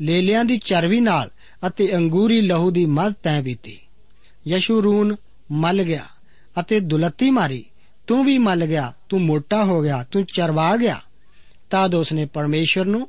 ਲੇਲਿਆਂ 0.00 0.44
ਦੀ 0.44 0.56
ਚਰਬੀ 0.58 1.00
ਨਾਲ 1.00 1.30
ਅਤੇ 1.66 1.96
ਅੰਗੂਰੀ 1.96 2.40
ਲਹੂ 2.40 2.70
ਦੀ 2.70 2.86
ਮਦ 2.86 3.14
ਤੈਂ 3.22 3.42
ਪੀਤੀ 3.42 3.78
ਯਸ਼ੂਰੂਨ 4.48 5.16
ਮਲ 5.52 5.82
ਗਿਆ 5.82 6.06
ਅਤੇ 6.60 6.80
ਦੁਲੱਤੀ 6.80 7.30
ਮਾਰੀ, 7.30 7.64
ਤੂੰ 8.06 8.24
ਵੀ 8.24 8.38
ਮਲ 8.38 8.66
ਗਿਆ, 8.66 8.92
ਤੂੰ 9.08 9.22
ਮੋਟਾ 9.22 9.64
ਹੋ 9.64 9.82
ਗਿਆ, 9.82 10.04
ਤੂੰ 10.04 10.24
ਚਰਵਾ 10.24 10.76
ਗਿਆ। 10.76 11.00
ਤਦ 11.70 11.94
ਉਸ 11.94 12.12
ਨੇ 12.12 12.24
ਪਰਮੇਸ਼ਰ 12.24 12.84
ਨੂੰ, 12.84 13.08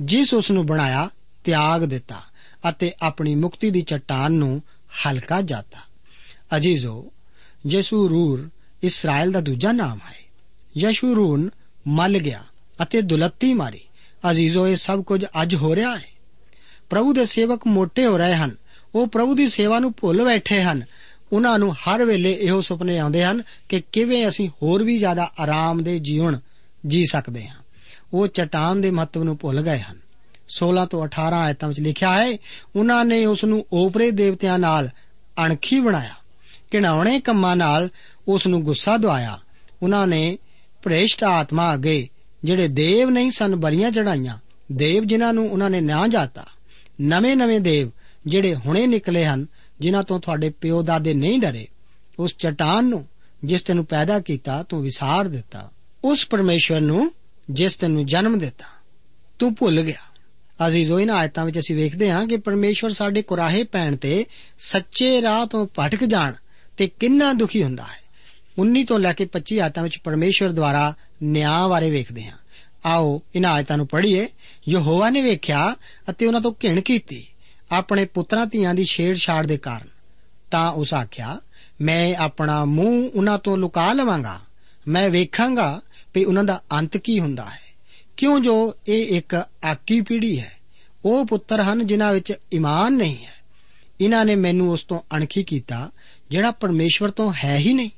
ਜਿਸ 0.00 0.34
ਉਸ 0.34 0.50
ਨੂੰ 0.50 0.66
ਬਣਾਇਆ, 0.66 1.10
ਤਿਆਗ 1.44 1.84
ਦਿੱਤਾ 1.84 2.22
ਅਤੇ 2.68 2.92
ਆਪਣੀ 3.02 3.34
ਮੁਕਤੀ 3.34 3.70
ਦੀ 3.70 3.82
ਚਟਾਨ 3.82 4.32
ਨੂੰ 4.32 4.62
ਹਲਕਾ 5.06 5.42
ਜਾਤਾ। 5.42 5.78
ਅਜੀਜ਼ੋ 6.56 7.12
ਯਸ਼ੂਰੂਰ 7.66 8.50
ਇਸਰਾਇਲ 8.82 9.32
ਦਾ 9.32 9.40
ਦੂਜਾ 9.40 9.72
ਨਾਮ 9.72 9.98
ਹੈ। 9.98 10.28
ਯਸ਼ੂਰੂਨ 10.76 11.50
ਮਲ 11.86 12.18
ਗਿਆ। 12.18 12.44
ਅਤੇ 12.82 13.02
ਦੁਲੱਤੀ 13.02 13.54
ਮਾਰੀ। 13.54 13.80
ਅਜੀਜ਼ੋ 14.30 14.68
ਇਹ 14.68 14.76
ਸਭ 14.76 15.02
ਕੁਝ 15.02 15.24
ਅੱਜ 15.42 15.54
ਹੋ 15.54 15.74
ਰਿਹਾ 15.74 15.96
ਹੈ। 15.96 16.04
ਪ੍ਰਭੂ 16.90 17.12
ਦੇ 17.12 17.24
ਸੇਵਕ 17.24 17.66
ਮੋٹے 17.66 18.10
ਹੋ 18.10 18.18
ਰਹੇ 18.18 18.34
ਹਨ। 18.34 18.56
ਉਹ 18.94 19.06
ਪ੍ਰਭੂ 19.06 19.34
ਦੀ 19.34 19.48
ਸੇਵਾ 19.48 19.78
ਨੂੰ 19.78 19.94
ਭੁੱਲ 20.00 20.24
ਬੈਠੇ 20.24 20.62
ਹਨ। 20.62 20.84
ਉਹਨਾਂ 21.32 21.58
ਨੂੰ 21.58 21.74
ਹਰ 21.74 22.04
ਵੇਲੇ 22.04 22.32
ਇਹੋ 22.32 22.60
ਸੁਪਨੇ 22.60 22.98
ਆਉਂਦੇ 22.98 23.24
ਹਨ 23.24 23.42
ਕਿ 23.68 23.82
ਕਿਵੇਂ 23.92 24.28
ਅਸੀਂ 24.28 24.48
ਹੋਰ 24.48 24.82
ਵੀ 24.82 24.98
ਜ਼ਿਆਦਾ 24.98 25.32
ਆਰਾਮ 25.40 25.82
ਦੇ 25.82 25.98
ਜੀਵਨ 25.98 26.40
ਜੀ 26.86 27.04
ਸਕਦੇ 27.06 27.48
ਹਾਂ। 27.48 27.56
ਉਹ 28.12 28.26
ਚਟਾਨ 28.26 28.80
ਦੇ 28.80 28.90
ਮਹੱਤਵ 28.90 29.22
ਨੂੰ 29.22 29.38
ਭੁੱਲ 29.38 29.62
ਗਏ 29.62 29.78
ਹਨ। 29.78 29.98
16 30.48 30.86
ਤੋਂ 30.86 31.04
18 31.04 31.34
ਆਇਤਾਂ 31.34 31.68
ਵਿੱਚ 31.68 31.80
ਲਿਖਿਆ 31.80 32.24
ਹੈ, 32.24 32.38
ਉਹਨਾਂ 32.76 33.04
ਨੇ 33.04 33.26
ਉਸ 33.26 33.44
ਨੂੰ 33.44 33.66
ਓਪਰੇ 33.72 34.10
ਦੇਵਤਿਆਂ 34.10 34.58
ਨਾਲ 34.58 34.88
ਅਣਖੀ 35.46 35.80
ਬਣਾਇਆ, 35.80 36.14
ਘਿਣਾਉਣੇ 36.74 37.20
ਕੰਮਾਂ 37.20 37.56
ਨਾਲ 37.56 37.88
ਉਸ 38.28 38.46
ਨੂੰ 38.46 38.62
ਗੁੱਸਾ 38.62 38.96
ਦਵਾਇਆ। 38.96 39.38
ਉਹਨਾਂ 39.82 40.06
ਨੇ 40.06 40.38
ਭ੍ਰਿਸ਼ਟ 40.82 41.24
ਆਤਮਾ 41.24 41.74
ਅੱਗੇ 41.74 42.08
ਜਿਹੜੇ 42.44 42.68
ਦੇਵ 42.68 43.10
ਨਹੀਂ 43.10 43.30
ਸਨ, 43.30 43.56
ਬਲੀਆਂ 43.56 43.90
ਚੜਾਈਆਂ 43.90 44.38
ਦੇਵ 44.72 45.04
ਜਿਨ੍ਹਾਂ 45.04 45.32
ਨੂੰ 45.32 45.52
ਉਹਨਾਂ 45.52 45.70
ਨੇ 45.70 45.80
ਨਾ 45.80 46.08
ਜਾਤਾ, 46.08 46.46
ਨਵੇਂ-ਨਵੇਂ 47.00 47.60
ਦੇਵ 47.60 47.90
ਜਿਹੜੇ 48.26 48.54
ਹੁਣੇ 48.54 48.86
ਨਿਕਲੇ 48.86 49.24
ਹਨ, 49.24 49.46
ਜਿਨ੍ਹਾਂ 49.80 50.02
ਤੋਂ 50.02 50.20
ਤੁਹਾਡੇ 50.20 50.50
ਪਿਓ 50.50 50.82
ਦਾਦੇ 50.82 51.14
ਨਹੀਂ 51.14 51.38
ਡਰੇ, 51.38 51.68
ਉਸ 52.18 52.36
ਚਟਾਨ 52.38 52.84
ਨੂੰ 52.84 53.06
ਜਿਸ 53.44 53.62
ਤੈਨੂੰ 53.62 53.84
ਪੈਦਾ 53.84 54.20
ਕੀਤਾ, 54.20 54.62
ਤੂੰ 54.62 54.82
ਵਿਸਾਰ 54.82 55.28
ਦਿੱਤਾ। 55.28 55.70
ਉਸ 56.04 56.26
ਪਰਮੇਸ਼ਵਰ 56.26 56.80
ਨੂੰ 56.80 57.12
ਜਿਸ 57.50 57.74
ਤੈਨੂੰ 57.74 58.06
ਜਨਮ 58.06 58.38
ਦਿੱਤਾ। 58.38 58.64
ਤੂੰ 59.38 59.54
ਭੁੱਲ 59.54 59.82
ਗਿਆ। 59.82 60.08
ਅਜ਼ੀਜ਼ੋ 60.68 61.00
ਇਹਨਾਂ 61.00 61.16
ਆਇਤਾਂ 61.16 61.44
ਵਿੱਚ 61.44 61.58
ਅਸੀਂ 61.58 61.76
ਵੇਖਦੇ 61.76 62.10
ਹਾਂ 62.10 62.26
ਕਿ 62.26 62.36
ਪਰਮੇਸ਼ਵਰ 62.36 62.90
ਸਾਡੇ 62.90 63.22
ਕੁਰਾਹੇ 63.22 63.64
ਪੈਣ 63.64 63.96
ਤੇ 63.96 64.24
ਸੱਚੇ 64.58 65.22
ਰਾਹ 65.22 65.46
ਤੋਂ 65.46 65.66
ਭਟਕ 65.78 66.04
ਜਾਣ 66.04 66.32
ਤੇ 66.76 66.88
ਕਿੰਨਾ 66.88 67.32
ਦੁਖੀ 67.32 67.62
ਹੁੰਦਾ 67.62 67.82
ਹੈ। 67.82 68.07
19 68.58 68.84
ਤੋਂ 68.84 68.98
ਲੈ 68.98 69.12
ਕੇ 69.12 69.24
25 69.24 69.58
ਆਇਤਾਂ 69.58 69.82
ਵਿੱਚ 69.82 69.98
ਪਰਮੇਸ਼ਵਰ 69.98 70.48
ਦੁਆਰਾ 70.48 70.94
ਨਿਆਂ 71.22 71.68
ਬਾਰੇ 71.68 71.90
ਵੇਖਦੇ 71.90 72.24
ਹਾਂ। 72.24 72.38
ਆਓ 72.86 73.22
ਇਹਨਾਂ 73.34 73.52
ਆਇਤਾਂ 73.52 73.76
ਨੂੰ 73.76 73.86
ਪੜ੍ਹੀਏ। 73.86 74.28
ਯਹੋਵਾ 74.68 75.10
ਨੇ 75.10 75.22
ਵੇਖਿਆ 75.22 75.76
ਅਤੇ 76.10 76.26
ਉਹਨਾਂ 76.26 76.40
ਤੋਂ 76.40 76.52
ਘਿਣ 76.64 76.80
ਕੀਤੀ। 76.80 77.26
ਆਪਣੇ 77.72 78.04
ਪੁੱਤਰਾਂ 78.04 78.46
ਧੀਆਂ 78.46 78.74
ਦੀ 78.74 78.84
ਛੇੜਛਾੜ 78.84 79.46
ਦੇ 79.46 79.58
ਕਾਰਨ। 79.58 79.88
ਤਾਂ 80.50 80.72
ਉਸ 80.72 80.94
ਆਖਿਆ, 80.94 81.40
ਮੈਂ 81.80 82.14
ਆਪਣਾ 82.14 82.64
ਮੂੰਹ 82.64 83.10
ਉਹਨਾਂ 83.14 83.38
ਤੋਂ 83.38 83.56
ਲੁਕਾ 83.56 83.92
ਲਵਾਂਗਾ। 83.92 84.40
ਮੈਂ 84.88 85.10
ਵੇਖਾਂਗਾ 85.10 85.80
ਕਿ 86.14 86.24
ਉਹਨਾਂ 86.24 86.44
ਦਾ 86.44 86.62
ਅੰਤ 86.72 86.96
ਕੀ 86.96 87.20
ਹੁੰਦਾ 87.20 87.44
ਹੈ। 87.44 87.60
ਕਿਉਂ 88.16 88.40
ਜੋ 88.40 88.74
ਇਹ 88.88 89.18
ਇੱਕ 89.18 89.46
ਆਕੀ 89.64 90.00
ਪੀੜ੍ਹੀ 90.00 90.40
ਹੈ। 90.40 90.52
ਉਹ 91.04 91.26
ਪੁੱਤਰ 91.26 91.60
ਹਨ 91.60 91.86
ਜਿਨ੍ਹਾਂ 91.86 92.12
ਵਿੱਚ 92.12 92.32
ਈਮਾਨ 92.54 92.92
ਨਹੀਂ 92.92 93.16
ਹੈ। 93.24 93.32
ਇਹਨਾਂ 94.00 94.24
ਨੇ 94.24 94.36
ਮੈਨੂੰ 94.36 94.70
ਉਸ 94.70 94.82
ਤੋਂ 94.82 95.00
ਅਣਖੀ 95.16 95.42
ਕੀਤਾ, 95.42 95.90
ਜਿਹੜਾ 96.30 96.50
ਪਰਮੇਸ਼ਵਰ 96.50 97.10
ਤੋਂ 97.10 97.32
ਹੈ 97.44 97.56
ਹੀ 97.56 97.72
ਨਹੀਂ। 97.72 97.90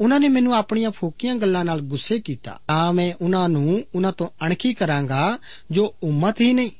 ਉਹਨਾਂ 0.00 0.20
ਨੇ 0.20 0.28
ਮੈਨੂੰ 0.28 0.54
ਆਪਣੀਆਂ 0.54 0.90
ਫੋਕੀਆਂ 0.90 1.34
ਗੱਲਾਂ 1.34 1.64
ਨਾਲ 1.64 1.80
ਗੁੱਸੇ 1.80 2.20
ਕੀਤਾ। 2.20 2.60
ਤਾਂ 2.68 2.92
ਮੈਂ 2.92 3.12
ਉਹਨਾਂ 3.20 3.48
ਨੂੰ, 3.48 3.84
ਉਹਨਾਂ 3.94 4.12
ਤੋਂ 4.12 4.28
ਅਣਖੀ 4.46 4.74
ਕਰਾਂਗਾ, 4.74 5.38
ਜੋ 5.70 5.94
ਉਮਤ 6.02 6.40
ਹੀ 6.40 6.52
ਨਹੀਂ। 6.52 6.70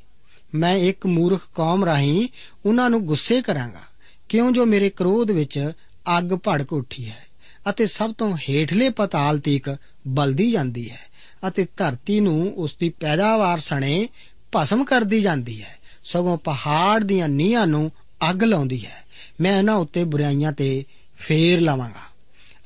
ਮੈਂ 0.54 0.74
ਇੱਕ 0.74 1.06
ਮੂਰਖ 1.06 1.40
ਕੌਮ 1.54 1.84
ਰਾਹੀਂ 1.84 2.28
ਉਹਨਾਂ 2.66 2.90
ਨੂੰ 2.90 3.04
ਗੁੱਸੇ 3.04 3.42
ਕਰਾਂਗਾ। 3.42 3.80
ਕਿਉਂ 4.28 4.52
ਜੋ 4.52 4.66
ਮੇਰੇ 4.66 4.90
ਕ੍ਰੋਧ 4.90 5.30
ਵਿੱਚ 5.30 5.72
ਅੱਗ 6.18 6.24
ਭੜਕ 6.24 6.72
ਉੱਠੀ 6.72 7.08
ਹੈ 7.08 7.26
ਅਤੇ 7.70 7.86
ਸਭ 7.86 8.14
ਤੋਂ 8.14 8.36
ਹੇਠਲੇ 8.36 8.90
ਪਤਾਲ 8.90 9.38
ਤੀਕ 9.38 9.76
ਬਲਦੀ 10.08 10.50
ਜਾਂਦੀ 10.50 10.90
ਹੈ 10.90 11.00
ਅਤੇ 11.48 11.66
ਧਰਤੀ 11.76 12.20
ਨੂੰ 12.20 12.54
ਉਸ 12.56 12.76
ਦੀ 12.80 12.88
ਪੈਦਾਵਾਰ 12.88 13.58
ਸਣੇ 13.58 14.08
ਭਸਮ 14.56 14.84
ਕਰਦੀ 14.84 15.20
ਜਾਂਦੀ 15.20 15.62
ਹੈ। 15.62 15.78
ਸਗੋਂ 16.04 16.38
ਪਹਾੜ 16.38 17.04
ਦੀਆਂ 17.04 17.28
ਨੀਹਾਂ 17.28 17.66
ਨੂੰ 17.66 17.92
ਅੱਗ 18.30 18.44
ਲਾਉਂਦੀ 18.44 18.86
ਹੈ। 18.86 19.04
ਮੈਂ 19.40 19.58
ਇਹਨਾਂ 19.58 19.74
ਉੱਤੇ 19.74 20.04
ਬੁਰਾਈਆਂ 20.04 20.52
ਤੇ 20.52 20.84
ਫੇਰ 21.18 21.60
ਲਾਵਾਂਗਾ। 21.60 22.09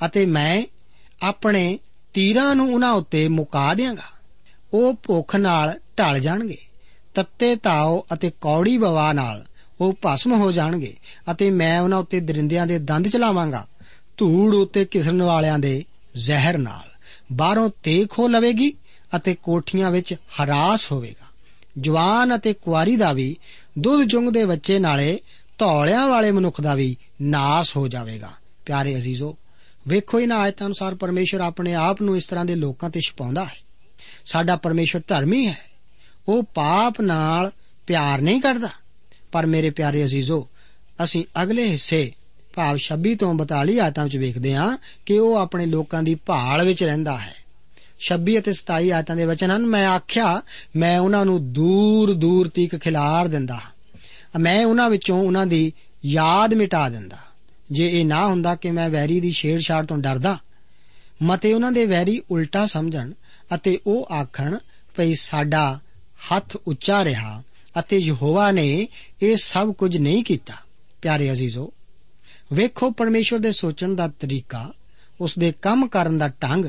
ਅਤੇ 0.07 0.27
ਮੈਂ 0.27 0.63
ਆਪਣੇ 1.23 1.79
ਤੀਰਾਂ 2.15 2.55
ਨੂੰ 2.55 2.75
ਉਹਨਾਂ 2.75 2.93
ਉੱਤੇ 2.93 3.29
ਮੁਕਾ 3.29 3.75
ਦਿਆਂਗਾ। 3.75 4.15
ਉਹ 4.75 4.95
ਭੁੱਖ 4.95 5.37
ਨਾਲ 5.37 5.79
ਢਲ 5.99 6.21
ਜਾਣਗੇ, 6.21 6.57
ਤੱਤੇ 7.15 7.57
ਤਾਓ 7.57 8.07
ਅਤੇ 8.13 8.31
ਕੌੜੀ 8.41 8.79
ਬਵਾ 8.79 9.13
ਨਾਲ 9.13 9.45
ਉਹ 9.81 9.95
ਭਸਮ 10.07 10.33
ਹੋ 10.33 10.53
ਜਾਣਗੇ 10.53 10.97
ਅਤੇ 11.31 11.51
ਮੈਂ 11.51 11.81
ਉਹਨਾਂ 11.81 11.99
ਉੱਤੇ 11.99 12.21
ਦਰਿੰਦਿਆਂ 12.21 12.67
ਦੇ 12.67 12.79
ਦੰਦ 12.79 13.09
ਚਲਾਵਾਂਗਾ। 13.09 13.67
ਧੂੜ 14.17 14.55
ਉੱਤੇ 14.55 14.85
ਕਿਸਰਨ 14.85 15.23
ਵਾਲਿਆਂ 15.23 15.59
ਦੇ 15.59 15.85
ਜ਼ਹਿਰ 16.17 16.59
ਨਾਲ 16.59 16.91
ਬਾਹਰੋਂ 17.33 17.71
ਤੇ 17.83 18.07
ਖੋ 18.11 18.29
ਲਵੇਗੀ 18.29 18.73
ਅਤੇ 19.17 19.35
ਕੋਠੀਆਂ 19.35 19.91
ਵਿੱਚ 19.91 20.15
ਹਰਾਸ 20.15 20.93
ਹੋਵੇਗਾ। 20.93 21.27
ਜਵਾਨ 21.79 22.37
ਅਤੇ 22.37 22.53
ਕੁਆਰੀ 22.53 22.97
ਦਾ 22.97 23.13
ਵੀ, 23.13 23.37
ਦੁੱਧ 23.79 24.09
ਜੁੰਗ 24.09 24.29
ਦੇ 24.29 24.45
ਬੱਚੇ 24.45 24.79
ਨਾਲੇ 24.79 25.21
ਧੌਲਿਆਂ 25.59 26.07
ਵਾਲੇ 26.09 26.31
ਮਨੁੱਖ 26.31 26.61
ਦਾ 26.61 26.75
ਵੀ 26.75 26.97
ਨਾਸ 27.23 27.77
ਹੋ 27.77 27.89
ਜਾਵੇਗਾ। 27.89 28.31
ਪਿਆਰੇ 28.67 28.97
ਅਜ਼ੀਜ਼ੋ 28.97 29.37
ਵੇਖੋ, 29.89 30.21
ਇਹਨਾਂ 30.21 30.39
ਆਇਤਾਂ 30.39 30.67
ਅਨੁਸਾਰ 30.67 30.95
ਪਰਮੇਸ਼ਰ 30.95 31.41
ਆਪਣੇ 31.41 31.75
ਆਪ 31.75 32.03
ਨੂੰ 32.03 32.17
ਇਸ 32.17 32.27
ਤਰ੍ਹਾਂ 32.27 32.45
ਦੇ 32.45 32.55
ਲੋਕਾਂ 32.55 32.91
ਤੇ 32.91 33.01
ਛਪਾਉਂਦਾ 33.01 33.45
ਹੈ। 33.45 33.57
ਸਾਡਾ 34.25 34.57
ਪਰਮੇਸ਼ਰ 34.57 35.01
ਧਰਮੀ 35.09 35.47
ਹੈ। 35.47 35.59
ਉਹ 36.29 36.43
ਪਾਪ 36.43 37.01
ਨਾਲ 37.01 37.53
ਪਿਆਰ 37.87 38.21
ਨਹੀਂ 38.21 38.41
ਕਰਦਾ। 38.41 38.69
ਪਰ 39.33 39.47
ਮੇਰੇ 39.47 39.71
ਪਿਆਰੇ 39.71 40.05
ਅਜ਼ੀਜ਼ੋ, 40.05 40.49
ਅਸੀਂ 41.05 41.25
ਅਗਲੇ 41.43 41.69
ਹਿੱਸੇ, 41.69 42.13
ਭਾਵ 42.55 42.77
26 42.77 43.15
ਤੋਂ 43.15 43.35
42 43.35 43.79
ਆਇਤਾਂ 43.81 44.05
ਵਿੱਚ 44.05 44.17
ਵੇਖਦੇ 44.17 44.55
ਹਾਂ 44.55 44.79
ਕਿ 45.07 45.19
ਉਹ 45.19 45.37
ਆਪਣੇ 45.37 45.67
ਲੋਕਾਂ 45.67 46.03
ਦੀ 46.03 46.15
ਭਾਲ 46.15 46.65
ਵਿੱਚ 46.65 46.85
ਰਹਿੰਦਾ 46.85 47.19
ਹੈ। 47.19 47.35
26 48.01 48.39
ਅਤੇ 48.39 48.53
27 48.53 48.93
ਆਇਤਾਂ 48.93 49.17
ਦੇ 49.17 49.25
ਵਚਨ 49.25 49.51
ਹਨ, 49.51 49.67
ਮੈਂ 49.67 49.89
ਆਖਿਆ, 49.89 50.43
ਮੈਂ 50.77 50.99
ਉਹਨਾਂ 50.99 51.25
ਨੂੰ 51.25 51.53
ਦੂਰ 51.53 52.13
ਦੂਰ 52.13 52.49
ਤੀਕ 52.49 52.77
ਖਿਲਾਰ 52.77 53.29
ਦਿੰਦਾ। 53.29 53.61
ਮੈਂ 54.41 54.67
ਉਹਨਾਂ 54.67 54.91
ਵਿੱਚੋਂ 54.91 55.23
ਉਹਨਾਂ 55.25 55.47
ਦੀ 55.47 55.73
ਯਾਦ 56.05 56.55
ਮਿਟਾ 56.55 56.89
ਦਿੰਦਾ। 56.89 57.17
ਜੇ 57.75 58.01
ਇਹ 58.01 58.07
ਨਾ 58.07 58.27
ਹੁੰਦਾ 58.27 58.55
ਕਿ 58.55 58.71
ਮੈਂ 58.71 58.91
ਵੈਰੀ 58.91 59.21
ਦੀ 59.21 59.33
ਛੇੜਛਾੜ 59.33 59.87
ਤੋਂ 59.87 59.99
ਡਰਦਾ, 59.99 60.39
ਮਤੇ 61.23 61.55
ਉਹਨਾਂ 61.55 61.73
ਦੇ 61.73 61.85
ਵੈਰੀ 61.85 62.23
ਉਲਟਾ 62.31 62.67
ਸਮਝਣ 62.67 63.13
ਅਤੇ 63.55 63.79
ਉਹ 63.87 64.09
ਆਖਣ 64.13 64.57
ਭਈ 64.97 65.15
ਸਾਡਾ 65.15 65.81
ਹੱਥ 66.33 66.57
ਉੱਚਾ 66.57 67.05
ਰਿਹਾ 67.05 67.43
ਅਤੇ 67.79 67.99
ਯਹੋਵਾ 67.99 68.51
ਨੇ 68.51 68.89
ਇਹ 69.23 69.37
ਸਭ 69.37 69.73
ਕੁਝ 69.73 69.97
ਨਹੀਂ 69.97 70.25
ਕੀਤਾ। 70.25 70.55
ਪਿਆਰੇ 71.03 71.33
ਅਜ਼ੀਜ਼ੋ, 71.33 71.73
ਵੇਖੋ 72.53 72.91
ਪਰਮੇਸ਼ਵਰ 72.91 73.41
ਦੇ 73.41 73.53
ਸੋਚਣ 73.53 73.95
ਦਾ 73.95 74.09
ਤਰੀਕਾ, 74.09 74.73
ਉਸ 75.21 75.39
ਦੇ 75.39 75.53
ਕੰਮ 75.63 75.87
ਕਰਨ 75.87 76.19
ਦਾ 76.19 76.29
ਢੰਗ, 76.29 76.65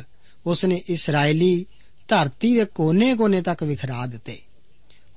ਉਸ 0.46 0.66
ਨੇ 0.66 0.82
ਇਸرائیਲੀ 0.90 1.66
ਧਰਤੀ 2.08 2.56
ਦੇ 2.56 2.66
ਕੋਨੇ-ਕੋਨੇ 2.66 3.42
ਤੱਕ 3.42 3.64
ਵਿਖਰਾ 3.64 4.06
ਦਿੱਤੇ। 4.06 4.40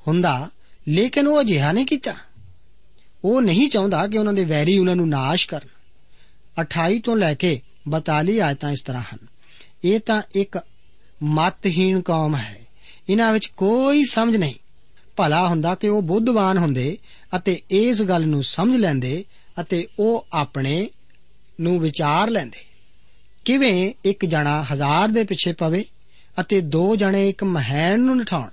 ਹੁੰਦਾ, 0.08 0.50
ਲੇਕਿਨ 0.88 1.26
ਉਹ 1.26 1.40
ਅਜਿਹਾ 1.40 1.72
ਨਹੀਂ 1.72 1.86
ਕੀਤਾ। 1.86 2.14
ਉਹ 3.24 3.42
ਨਹੀਂ 3.42 3.68
ਚਾਹੁੰਦਾ 3.68 4.06
ਕਿ 4.06 4.18
ਉਹਨਾਂ 4.18 4.32
ਦੇ 4.32 4.44
ਵੈਰੀ 4.44 4.78
ਉਹਨਾਂ 4.78 4.96
ਨੂੰ 4.96 5.08
ਨਾਸ਼ 5.08 5.48
ਕਰਨ। 5.48 5.77
28 6.60 7.00
ਤੋਂ 7.04 7.16
ਲੈ 7.16 7.34
ਕੇ 7.34 7.60
42 7.88 8.38
ਆਇਤਾਂ 8.40 8.70
ਇਸ 8.70 8.82
ਤਰ੍ਹਾਂ 8.82 9.02
ਹਨ। 9.02 9.18
ਇਹ 9.84 10.00
ਤਾਂ 10.00 10.22
ਇੱਕ 10.34 10.58
ਮਤਹੀਣ 11.22 12.00
ਕੌਮ 12.00 12.36
ਹੈ। 12.36 12.60
ਇਹਨਾਂ 13.08 13.32
ਵਿੱਚ 13.32 13.46
ਕੋਈ 13.46 14.04
ਸਮਝ 14.04 14.36
ਨਹੀਂ। 14.36 14.54
ਭਲਾ 15.16 15.48
ਹੁੰਦਾ 15.48 15.74
ਕਿ 15.74 15.88
ਉਹ 15.88 16.02
ਬੁੱਧਵਾਨ 16.02 16.58
ਹੁੰਦੇ 16.58 16.98
ਅਤੇ 17.36 17.62
ਇਸ 17.70 18.02
ਗੱਲ 18.02 18.26
ਨੂੰ 18.26 18.42
ਸਮਝ 18.42 18.76
ਲੈਂਦੇ 18.76 19.24
ਅਤੇ 19.60 19.86
ਉਹ 19.98 20.26
ਆਪਣੇ 20.32 20.90
ਨੂੰ 21.60 21.80
ਵਿਚਾਰ 21.80 22.30
ਲੈਂਦੇ। 22.30 22.64
ਕਿਵੇਂ 23.44 23.92
ਇੱਕ 24.04 24.24
ਜਣਾ 24.24 24.66
ਹਜ਼ਾਰ 24.72 25.08
ਦੇ 25.08 25.24
ਪਿੱਛੇ 25.24 25.52
ਪਵੇ 25.52 25.84
ਅਤੇ 26.40 26.60
ਦੋ 26.60 26.96
ਜਣੇ 26.96 27.28
ਇੱਕ 27.28 27.44
ਮਹਿਣ 27.44 28.00
ਨੂੰ 28.00 28.16
ਨਠਾਉਣ, 28.18 28.48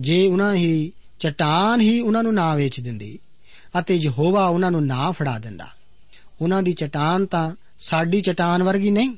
ਜੇ 0.00 0.26
ਉਹਨਾਂ 0.26 0.54
ਹੀ 0.54 0.92
ਚਟਾਨ 1.20 1.80
ਹੀ 1.80 2.00
ਉਹਨਾਂ 2.00 2.22
ਨੂੰ 2.22 2.34
ਨਾ 2.34 2.54
ਵੇਚ 2.54 2.80
ਦਿੰਦੀ 2.80 3.18
ਅਤੇ 3.78 3.94
ਯਹੋਵਾ 3.94 4.46
ਉਹਨਾਂ 4.46 4.70
ਨੂੰ 4.70 4.86
ਨਾ 4.86 5.12
ਫੜਾ 5.12 5.38
ਦਿੰਦਾ। 5.38 5.68
ਉਹਨਾਂ 6.40 6.62
ਦੀ 6.62 6.72
ਚਟਾਨ 6.72 7.26
ਤਾਂ 7.26 7.54
ਸਾਡੀ 7.80 8.20
ਚਟਾਨ 8.20 8.62
ਵਰਗੀ 8.62 8.90
ਨਹੀਂ। 8.90 9.10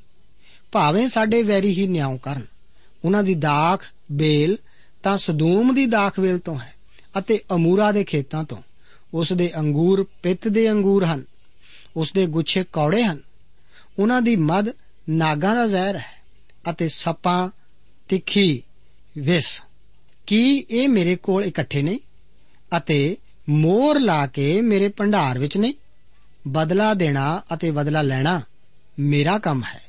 ਭਾਵੇਂ 0.73 1.09
ਸਾਡੇ 1.09 1.43
ਵੈਰੀ 1.43 1.73
ਹੀ 1.73 1.87
ਨਿਆਂ 1.87 2.19
ਕਰਨ। 2.19 2.47
ਉਹਨਾਂ 3.05 3.25
ਦੀ 3.25 3.35
ਦਾਖ, 3.35 3.85
ਬੇਲ 4.13 4.59
ਤਾਂ 5.03 5.17
ਸਦੂਮ 5.17 5.75
ਦੀ 5.75 5.87
ਦਾਖ 5.87 6.19
ਵੇਲ 6.21 6.39
ਤੋਂ 6.39 6.59
ਹੈ 6.59 6.75
ਅਤੇ 7.19 7.41
ਅਮੂਰਾ 7.55 7.93
ਦੇ 7.93 8.05
ਖੇਤਾਂ 8.05 8.45
ਤੋਂ। 8.45 8.63
ਉਸ 9.15 9.33
ਦੇ 9.33 9.53
ਅੰਗੂਰ 9.59 10.07
ਪਿੱਤ 10.23 10.49
ਦੇ 10.49 10.71
ਅੰਗੂਰ 10.71 11.05
ਹਨ। 11.05 11.25
ਉਸ 11.97 12.13
ਦੇ 12.13 12.27
ਗੁੱਛੇ 12.27 12.65
ਕੌੜੇ 12.65 13.03
ਹਨ। 13.03 13.21
ਉਹਨਾਂ 13.99 14.23
ਦੀ 14.23 14.37
ਮਦ 14.37 14.73
ਨਾਗਾਂ 15.11 15.55
ਦਾ 15.55 15.67
ਜ਼ਹਿਰ 15.67 15.97
ਹੈ 15.97 16.23
ਅਤੇ 16.71 16.89
ਸੱਪਾਂ 16.89 17.51
ਤਿੱਖੀ 18.09 18.63
ਵਿਸ। 19.19 19.63
ਕੀ 20.27 20.67
ਇਹ 20.71 20.89
ਮੇਰੇ 20.89 21.17
ਕੋਲ 21.17 21.45
ਇਕੱਠੇ 21.45 21.83
ਨਹੀਂ 21.83 21.99
ਅਤੇ 22.77 23.17
ਮੋਹਰ 23.49 24.01
ਲਾ 24.01 24.27
ਕੇ 24.27 24.61
ਮੇਰੇ 24.61 24.89
ਭੰਡਾਰ 24.89 25.39
ਵਿੱਚ 25.39 25.57
ਨਹੀਂ? 25.57 25.75
ਬਦਲਾ 26.47 26.95
ਦੇਣਾ 26.95 27.43
ਅਤੇ 27.55 27.71
ਬਦਲਾ 27.71 28.03
ਲੈਣਾ 28.03 28.41
ਮੇਰਾ 28.99 29.39
ਕੰਮ 29.39 29.65
ਹੈ। 29.65 29.81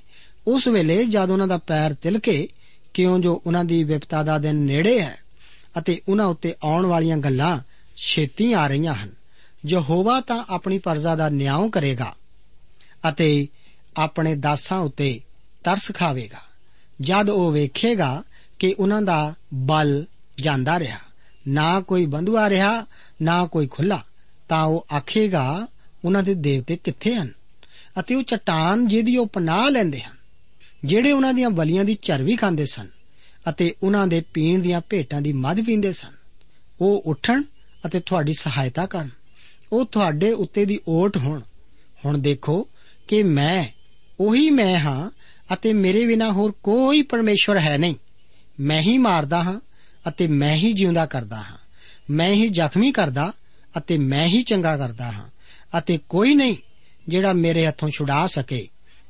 ਉਸ 0.47 0.67
ਵੇਲੇ 0.67 1.03
ਜਦ 1.05 1.29
ਉਹਨਾਂ 1.29 1.47
ਦਾ 1.47 1.57
ਪੈਰ 1.57 1.93
ਤਿਲਕੇ, 1.93 2.47
ਕਿਉਂ 2.93 3.19
ਜੋ 3.19 3.41
ਉਹਨਾਂ 3.45 3.63
ਦੀ 3.65 3.83
ਵਿਪਤਾ 3.83 4.23
ਦਾ 4.23 4.37
ਦਿਨ 4.37 4.55
ਨੇੜੇ 4.55 4.99
ਹੈ 5.01 5.17
ਅਤੇ 5.77 6.01
ਉਹਨਾਂ 6.09 6.25
ਉੱਤੇ 6.25 6.55
ਆਉਣ 6.63 6.85
ਵਾਲੀਆਂ 6.85 7.17
ਗੱਲਾਂ 7.17 7.59
ਛੇਤੀ 7.97 8.53
ਆ 8.53 8.67
ਰਹੀਆਂ 8.67 8.93
ਹਨ, 8.93 9.09
ਯਹੋਵਾ 9.65 10.21
ਤਾਂ 10.21 10.43
ਆਪਣੀ 10.49 10.77
ਪਰਜ਼ਾ 10.79 11.15
ਦਾ 11.15 11.29
ਨਿਆਂ 11.29 11.69
ਕਰੇਗਾ 11.69 12.15
ਅਤੇ 13.09 13.47
ਆਪਣੇ 13.97 14.35
ਦਾਸਾਂ 14.35 14.79
ਉੱਤੇ 14.79 15.19
ਤਰਸ 15.63 15.91
ਖਾਵੇਗਾ, 15.91 16.41
ਜਦ 17.01 17.29
ਉਹ 17.29 17.51
ਵੇਖੇਗਾ 17.51 18.23
ਕਿ 18.59 18.75
ਉਹਨਾਂ 18.79 19.01
ਦਾ 19.01 19.33
ਬਲ 19.53 20.05
ਜਾਂਦਾ 20.37 20.79
ਰਿਹਾ, 20.79 20.99
ਨਾ 21.47 21.81
ਕੋਈ 21.81 22.05
ਬੰਧੂਆ 22.05 22.49
ਰਿਹਾ, 22.49 22.85
ਨਾ 23.21 23.45
ਕੋਈ 23.45 23.67
ਖੁੱਲਾ 23.67 24.03
ਤਾਂ 24.49 24.63
ਉਹ 24.63 24.85
ਆਖੇਗਾ 24.95 25.67
ਉਹਨਾਂ 26.05 26.23
ਦੇ 26.23 26.33
ਦੇਵਤੇ 26.33 26.77
ਕਿੱਥੇ 26.83 27.15
ਹਨ? 27.15 27.31
ਅਤੇ 27.99 28.15
ਉਹ 28.15 28.23
ਚਟਾਨ 28.23 28.87
ਜਿਹਦੀ 28.87 29.17
ਉਹ 29.17 29.27
ਪਨਾਹ 29.27 29.69
ਲੈਂਦੇ 29.69 30.01
ਹਨ, 30.01 30.15
ਜਿਹੜੇ 30.85 31.11
ਉਹਨਾਂ 31.11 31.33
ਦੀਆਂ 31.33 31.49
ਬਲੀਆਂ 31.49 31.85
ਦੀ 31.85 31.97
ਚਰਬੀ 32.01 32.35
ਖਾਂਦੇ 32.35 32.65
ਸਨ 32.65 32.87
ਅਤੇ 33.49 33.75
ਉਹਨਾਂ 33.83 34.07
ਦੇ 34.07 34.21
ਪੀਣ 34.33 34.61
ਦੀਆਂ 34.61 34.81
ਭੇਟਾਂ 34.89 35.21
ਦੀ 35.21 35.33
ਮਦ 35.33 35.61
ਪੀਂਦੇ 35.61 35.91
ਸਨ, 35.91 36.11
ਉਹ 36.81 37.03
ਉੱਠਣ 37.05 37.43
ਅਤੇ 37.85 37.99
ਤੁਹਾਡੀ 37.99 38.33
ਸਹਾਇਤਾ 38.33 38.85
ਕਰਨ। 38.85 39.09
ਉਹ 39.71 39.85
ਤੁਹਾਡੇ 39.85 40.31
ਉੱਤੇ 40.31 40.65
ਦੀ 40.65 40.79
ਓਟ 40.87 41.17
ਹੋਣ। 41.17 41.41
ਹੁਣ 42.05 42.17
ਦੇਖੋ 42.17 42.67
ਕਿ 43.07 43.23
ਮੈਂ, 43.23 43.65
ਉਹੀ 44.19 44.49
ਮੈਂ 44.49 44.79
ਹਾਂ 44.79 45.09
ਅਤੇ 45.53 45.73
ਮੇਰੇ 45.73 46.05
ਬਿਨਾ 46.05 46.31
ਹੋਰ 46.31 46.51
ਕੋਈ 46.63 47.01
ਪਰਮੇਸ਼ਵਰ 47.01 47.57
ਹੈ 47.59 47.77
ਨਹੀਂ। 47.77 47.95
ਮੈਂ 48.59 48.81
ਹੀ 48.81 48.97
ਮਾਰਦਾ 48.97 49.43
ਹਾਂ 49.43 49.59
ਅਤੇ 50.07 50.27
ਮੈਂ 50.27 50.55
ਹੀ 50.55 50.73
ਜਿਉਂਦਾ 50.73 51.05
ਕਰਦਾ 51.05 51.35
ਹਾਂ। 51.35 51.57
ਮੈਂ 52.09 52.31
ਹੀ 52.31 52.47
ਜ਼ਖਮੀ 52.47 52.91
ਕਰਦਾ 52.91 53.33
ਅਤੇ 53.77 53.97
ਮੈਂ 53.97 54.27
ਹੀ 54.27 54.41
ਚੰਗਾ 54.41 54.77
ਕਰਦਾ 54.77 55.11
ਹਾਂ। 55.11 55.29
ਅਤੇ 55.77 55.99
ਕੋਈ 56.09 56.35
ਨਹੀਂ 56.35 56.55
ਜਿਹੜਾ 57.07 57.33
ਮੇਰੇ 57.33 57.67
ਹੱਥੋਂ 57.67 57.89
ਛੁਡਾ 57.89 58.27
ਸਕੇ। 58.27 58.67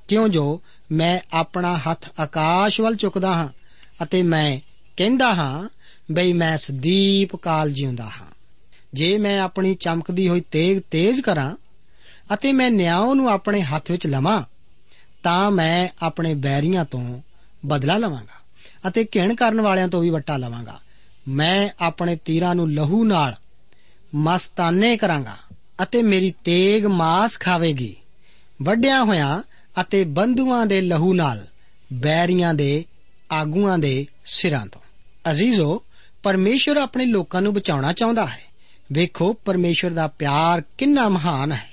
ਕਿਉਂ 0.08 0.30
ਜੋ 0.30 0.62
ਮੈਂ 0.92 1.20
ਆਪਣਾ 1.34 1.78
ਹੱਥ 1.78 2.10
ਆਕਾਸ਼ 2.20 2.82
ਵੱਲ 2.82 2.96
ਚੁੱਕਦਾ 2.96 3.34
ਹਾਂ 3.34 3.50
ਅਤੇ 4.04 4.24
ਮੈਂ 4.24 4.60
ਕਹਿੰਦਾ 4.98 5.34
ਹਾਂ 5.34 5.70
ਬਈ 6.12 6.34
ਮੈਂ 6.34 6.58
ਸਦੀਪ 6.58 7.36
ਕਾਲ 7.36 7.72
ਜਿਉਂਦਾ 7.72 8.04
ਹਾਂ। 8.04 8.32
ਜੇ 8.94 9.18
ਮੈਂ 9.18 9.40
ਆਪਣੀ 9.40 9.76
ਚਮਕਦੀ 9.76 10.28
ਹੋਈ 10.28 10.42
ਤੇਗ 10.42 10.80
ਤੇਜ਼ 10.92 11.22
ਕਰਾਂ 11.22 11.56
ਅਤੇ 12.34 12.54
ਮੈਂ 12.54 12.72
ਨਿਆਂ 12.72 13.16
ਨੂੰ 13.16 13.30
ਆਪਣੇ 13.30 13.62
ਹੱਥ 13.62 13.92
ਵਿੱਚ 13.92 14.08
ਲਵਾਂ, 14.08 14.44
ਤਾਂ 15.24 15.52
ਮੈਂ 15.52 15.88
ਆਪਣੇ 16.02 16.34
ਬੈਰੀਆਂ 16.34 16.86
ਤੋਂ 16.86 17.22
ਬਦਲਾ 17.66 17.98
ਲਵਾਂਗਾ 17.98 18.40
ਅਤੇ 18.90 19.06
ਘਿਣ 19.16 19.36
ਕਰਨ 19.36 19.62
ਵਾਲਿਆਂ 19.62 19.88
ਤੋਂ 19.88 20.02
ਵੀ 20.02 20.10
ਵੱਟਾ 20.10 20.38
ਲਵਾਂਗਾ। 20.38 20.80
ਮੈਂ 21.28 21.70
ਆਪਣੇ 21.80 22.16
ਤੀਰਾਂ 22.16 22.56
ਨੂੰ 22.56 22.72
ਲਹੂ 22.74 23.04
ਨਾਲ 23.04 23.36
ਮਸਤਾਨੇ 24.16 24.98
ਕਰਾਂਗਾ। 24.98 25.38
ਅਤੇ 25.84 26.02
ਮੇਰੀ 26.02 26.34
ਤੇਗ 26.44 26.86
ਮਾਸ 26.86 27.40
ਖਾਵੇਗੀ। 27.40 27.96
ਵੱਡਿਆਂ 28.62 29.06
ਹੋਇਆਂ 29.06 29.42
ਅਤੇ 29.82 30.04
ਬੰਧੂਆਂ 30.04 30.66
ਦੇ 30.66 30.82
ਲਹੂ 30.82 31.14
ਨਾਲ, 31.14 31.48
ਬੈਰੀਆਂ 31.94 32.54
ਦੇ 32.54 32.86
ਆਗੂਆਂ 33.32 33.78
ਦੇ 33.78 34.08
ਸਿਰਾਂ 34.26 34.66
ਤੋਂ। 34.66 34.82
ਅਜ਼ੀਜ਼ੋ 35.32 35.84
ਪਰਮੇਸ਼ਰ 36.24 36.78
ਆਪਣੇ 36.78 37.06
ਲੋਕਾਂ 37.06 37.42
ਨੂੰ 37.42 37.54
ਬਚਾਉਣਾ 37.54 37.94
ਚਾਹੁੰਦਾ 37.94 38.26
ਹੈ। 38.26 38.42
ਵੇਖੋ 38.92 39.34
ਪਰਮੇਸ਼ਰ 39.34 39.90
ਦਾ 39.90 40.08
ਪਿਆਰ 40.08 40.64
ਕਿੰਨਾ 40.78 41.10
ਮਹਾਨ 41.10 41.52
ਹੈ। 41.52 41.70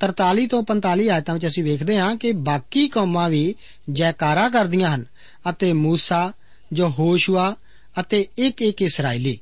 43 0.00 0.46
ਤੋਂ 0.46 0.62
45 0.62 1.08
ਆਇਤਾਂ 1.08 1.34
ਵਿੱਚ 1.34 1.46
ਅਸੀਂ 1.46 1.64
ਵੇਖਦੇ 1.64 1.98
ਹਾਂ 1.98 2.16
ਕਿ 2.16 2.32
ਬਾਕੀ 2.32 2.88
ਕੌਮਾਂ 2.88 3.30
ਵੀ 3.30 3.54
ਜੈਕਾਰਾ 3.90 4.48
ਕਰਦੀਆਂ 4.48 4.94
ਹਨ 4.94 5.04
ਅਤੇ 5.50 5.72
موسی 5.72 6.32
ਜੋ 6.72 6.88
ਹੋਸ਼ੂਆ 6.88 7.56
ਅਤੇ 8.00 8.26
ਇੱਕ 8.38 8.62
ਇੱਕ 8.62 8.82
ਇਸرائیਲੀ 8.82 9.38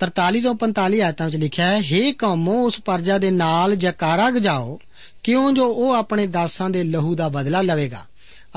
43 0.00 0.40
ਤੋਂ 0.40 0.54
45 0.54 1.00
ਆਇਤਾਂ 1.00 1.26
ਵਿੱਚ 1.26 1.36
ਲਿਖਿਆ 1.36 1.66
ਹੈ 1.66 1.80
हे 1.80 2.12
ਕੌਮੋ, 2.18 2.64
ਉਸ 2.64 2.80
ਪਰਜਾ 2.80 3.18
ਦੇ 3.18 3.30
ਨਾਲ 3.30 3.76
ਜਕਾਰਾ 3.76 4.30
ਗਜਾਓ, 4.30 4.80
ਕਿਉਂ 5.22 5.52
ਜੋ 5.52 5.66
ਉਹ 5.72 5.92
ਆਪਣੇ 5.92 6.26
ਦਾਸਾਂ 6.26 6.70
ਦੇ 6.70 6.84
ਲਹੂ 6.84 7.14
ਦਾ 7.14 7.28
ਬਦਲਾ 7.28 7.62
ਲਵੇਗਾ 7.62 8.06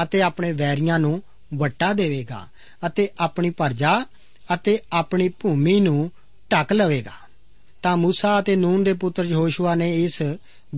ਅਤੇ 0.04 0.22
ਆਪਣੇ 0.22 0.52
ਵੈਰੀਆਂ 0.52 1.00
ਨੂੰ 1.00 1.24
ਵੱਟਾ 1.54 1.94
ਦੇਵੇਗਾ 1.94 2.48
ਅਤੇ 2.86 3.10
ਆਪਣੀ 3.20 3.50
ਪਰਜਾ 3.50 4.06
ਅਤੇ 4.54 4.80
ਆਪਣੀ 4.94 5.30
ਭੂਮੀ 5.30 5.80
ਨੂੰ 5.80 6.12
ਢੱਕ 6.52 6.74
ਲਵੇਗਾ। 6.74 7.30
ਤਾਂ 7.84 7.98
موسی 7.98 8.40
ਅਤੇ 8.40 8.56
ਨੂਨ 8.56 8.84
ਦੇ 8.84 8.94
ਪੁੱਤਰ 8.94 9.26
ਯਹੋਸ਼ੂਆ 9.26 9.76
ਨੇ 9.76 10.04
ਇਸ 10.04 10.22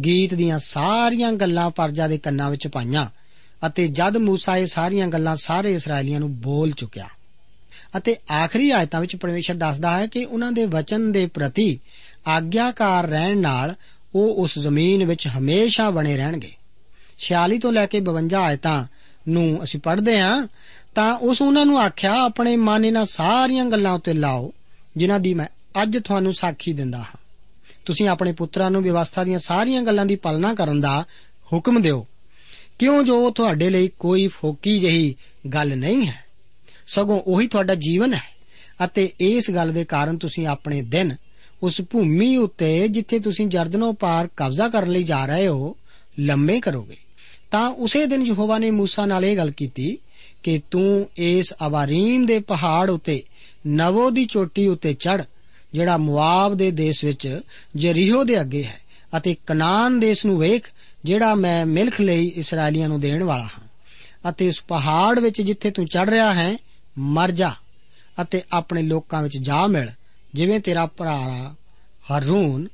ਗੀਤ 0.06 0.34
ਦੀਆਂ 0.34 0.60
ਸਾਰੀਆਂ 0.60 1.32
ਗੱਲਾਂ 1.32 1.70
ਪਰਜਾ 1.70 2.08
ਦੇ 2.08 2.18
ਕੰਨਾਂ 2.18 2.52
ਵਿੱਚ 2.52 2.68
ਪਾਈਆਂ 2.68 3.08
ਅਤੇ 3.68 3.88
ਜਦ 3.88 4.18
موسی 4.18 4.56
ਇਹ 4.58 4.68
ਸਾਰੀਆਂ 4.68 5.08
ਗੱਲਾਂ 5.08 5.36
ਸਾਰੇ 5.36 5.74
ਇਸرائیਲੀਆਂ 5.74 6.20
ਨੂੰ 6.20 6.42
ਬੋਲ 6.42 6.72
ਚੁੱਕਿਆ 6.72 7.08
ਅਤੇ 7.98 8.16
ਆਖਰੀ 8.32 8.72
ਆਇਤਾਂ 8.72 9.02
ਵਿੱਚ 9.02 9.16
ਪਰਮੇਸ਼ਰ 9.16 9.54
ਦੱਸਦਾ 9.54 9.98
ਹੈ 9.98 10.08
ਕਿ 10.08 10.26
ਉਹਨਾਂ 10.26 10.52
ਦੇ 10.52 10.66
ਵਚਨ 10.66 11.12
ਦੇ 11.12 11.26
ਪ੍ਰਤੀ 11.26 11.80
ਆਗਿਆਕਾਰ 12.28 13.08
ਰਹਿਣ 13.08 13.38
ਨਾਲ 13.38 13.76
ਉਹ 14.16 14.36
ਉਸ 14.36 14.60
ਜ਼ਮੀਨ 14.60 15.06
ਵਿੱਚ 15.06 15.28
ਹਮੇਸ਼ਾ 15.28 15.90
ਬਣੇ 15.90 16.18
ਰਹਿਣਗੇ। 16.18 16.52
46 17.20 17.58
ਤੋਂ 17.58 17.72
ਲੈ 17.72 17.86
ਕੇ 17.86 18.00
52 18.00 18.36
ਆਇਤਾਂ 18.36 18.86
ਨੂੰ 19.30 19.64
ਅਸੀਂ 19.64 19.80
ਪੜ੍ਹਦੇ 19.80 20.20
ਹਾਂ, 20.20 20.48
ਤਾਂ 20.96 21.18
ਉਸ 21.18 21.42
ਉਹਨਾਂ 21.42 21.66
ਨੂੰ 21.66 21.80
ਆਖਿਆ, 21.80 22.14
ਆਪਣੇ 22.22 22.56
ਮਨ 22.56 22.86
ਇਹਨਾਂ 22.86 23.06
ਸਾਰੀਆਂ 23.06 23.66
ਗੱਲਾਂ 23.66 23.94
ਉੱਤੇ 23.94 24.14
ਲਾਓ, 24.14 24.54
ਜਿਨ੍ਹਾਂ 24.98 25.20
ਦੀ 25.20 25.34
ਮੈਂ 25.34 25.48
ਅੱਜ 25.84 25.98
ਤੁਹਾਨੂੰ 25.98 26.34
ਸਾਖੀ 26.34 26.74
ਦਿੰਦਾ 26.74 26.98
ਹਾਂ। 26.98 27.20
ਤੁਸੀਂ 27.86 28.08
ਆਪਣੇ 28.08 28.32
ਪੁੱਤਰਾਂ 28.32 28.72
ਨੂੰ 28.72 28.84
ਵਿਵਸਥਾ 28.84 29.24
ਦੀਆਂ 29.24 29.40
ਸਾਰੀਆਂ 29.40 29.82
ਗੱਲਾਂ 29.82 30.06
ਦੀ 30.06 30.16
ਪਾਲਣਾ 30.16 30.54
ਕਰਨ 30.54 30.82
ਦਾ 30.82 31.06
ਹੁਕਮ 31.54 31.82
ਦਿਓ। 31.82 32.08
ਕਿਉਂ 32.80 33.04
ਜੋ 33.04 33.32
ਤੁਹਾਡੇ 33.32 33.70
ਲਈ 33.70 33.90
ਕੋਈ 34.00 34.28
ਫੋਕੀ 34.28 34.80
ਜਹੀ 34.80 35.16
ਗੱਲ 35.54 35.78
ਨਹੀਂ 35.78 36.08
ਹੈ? 36.08 36.31
ਸਗੋਂ 36.96 37.22
ਉਹੀ 37.28 37.48
ਤੁਹਾਡਾ 37.48 37.76
ਜੀਵਨ 37.76 38.14
ਹੈ। 38.14 38.42
ਅਤੇ 38.86 39.12
ਇਸ 39.20 39.52
ਗੱਲ 39.52 39.74
ਦੇ 39.74 39.86
ਕਾਰਨ 39.86 40.18
ਤੁਸੀਂ 40.18 40.48
ਆਪਣੇ 40.48 40.82
ਦਿਨ 40.82 41.16
ਉਸ 41.64 41.82
ਭੂਮੀ 41.82 42.38
ਉੱਤੇ 42.38 42.88
ਜਿੱਥੇ 42.88 43.20
ਤੁਸੀਂ 43.20 43.48
ਜਰਦਨੋਂ 43.48 43.94
ਪਾਰ 43.94 44.30
ਕਬਜ਼ਾ 44.38 44.70
ਕਰਨ 44.70 44.90
ਲਈ 44.90 45.04
ਜਾ 45.04 45.26
ਰਹੇ 45.26 45.48
ਹੋ, 45.48 45.76
ਲੰਮੇ 46.20 46.60
ਕਰੋਗੇ। 46.60 46.98
ਤਾਂ 47.52 47.70
ਉਸੇ 47.70 48.06
ਦਿਨ 48.06 48.22
ਯਹੋਵਾ 48.22 48.58
ਨੇ 48.58 48.70
موسی 48.70 49.06
ਨਾਲ 49.06 49.26
ਇਹ 49.26 49.38
ਗੱਲ 49.38 49.52
ਕੀਤੀ 49.52 49.98
ਕਿ 50.44 50.62
ਤੂੰ 50.72 51.10
ਇਸ 51.18 51.54
ਅਵਾਰੀਮ 51.68 52.26
ਦੇ 52.26 52.40
ਪਹਾੜ 52.40 52.90
ਉੱਤੇ, 52.90 53.24
ਨਵੋ 53.68 54.10
ਦੀ 54.10 54.26
ਚੋਟੀ 54.26 54.68
ਉੱਤੇ 54.68 54.94
ਚੜ 54.94 55.24
ਜਿਹੜਾ 55.74 55.98
ਮੁਆਬ 55.98 56.56
ਦੇ 56.56 56.72
ਦੇਸ਼ 56.72 57.06
ਵਿੱਚ 57.06 57.42
ਜਰੀਹੋ 57.76 58.24
ਦੇ 58.24 58.42
ਅੱਗੇ 58.42 58.64
ਹੈ 58.64 58.82
ਅਤੇ 59.18 59.36
ਕਨਾਨ 59.48 60.00
ਦੇਸ਼ 60.00 60.26
ਨੂੰ 60.26 60.40
ਵੇਖ, 60.40 60.68
ਜਿਹੜਾ 61.06 61.36
ਮੈਂ 61.36 61.66
ਮਿਲਖ 61.66 62.02
ਲਈ 62.02 62.32
ਇਸرائیਲੀਆਂ 62.36 62.90
ਨੂੰ 62.90 63.02
ਦੇਣ 63.02 63.24
ਵਾਲਾ 63.24 63.44
ਹਾਂ। 63.44 63.68
ਅਤੇ 64.30 64.50
ਉਸ 64.50 64.62
ਪਹਾੜ 64.68 65.20
ਵਿੱਚ 65.20 65.42
ਜਿੱਥੇ 65.42 65.72
ਤੂੰ 65.72 65.86
ਚੜ 65.86 66.10
ਰਿਹਾ 66.10 66.34
ਹੈ 66.34 66.58
ਮਰ 67.00 67.32
ਜਾ 67.32 67.54
ਅਤੇ 68.22 68.42
ਆਪਣੇ 68.54 68.82
ਲੋਕਾਂ 68.82 69.24
ਵਿੱਚ 69.24 69.38
ਜਾ 69.38 69.68
ਮਿਲ। 69.68 69.90
ਜਿਵੇਂ 70.34 70.60
ਤੇਰਾ 70.60 70.86
ਭਰਾ 70.86 71.56
ਹਰੂਨ 72.12 72.68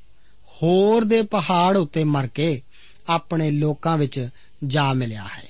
ਹੋਰ 0.46 1.04
ਦੇ 1.04 1.22
ਪਹਾੜ 1.22 1.78
ਉੱਤੇ 1.78 2.04
ਮਰ 2.04 2.28
ਕੇ 2.28 2.62
ਆਪਣੇ 3.10 3.52
ਲੋਕਾਂ 3.52 3.98
ਵਿੱਚ 3.98 4.30
ਜਾ 4.68 4.94
ਮਿਲਿਆ 4.94 5.24
ਹੈ। 5.24 5.48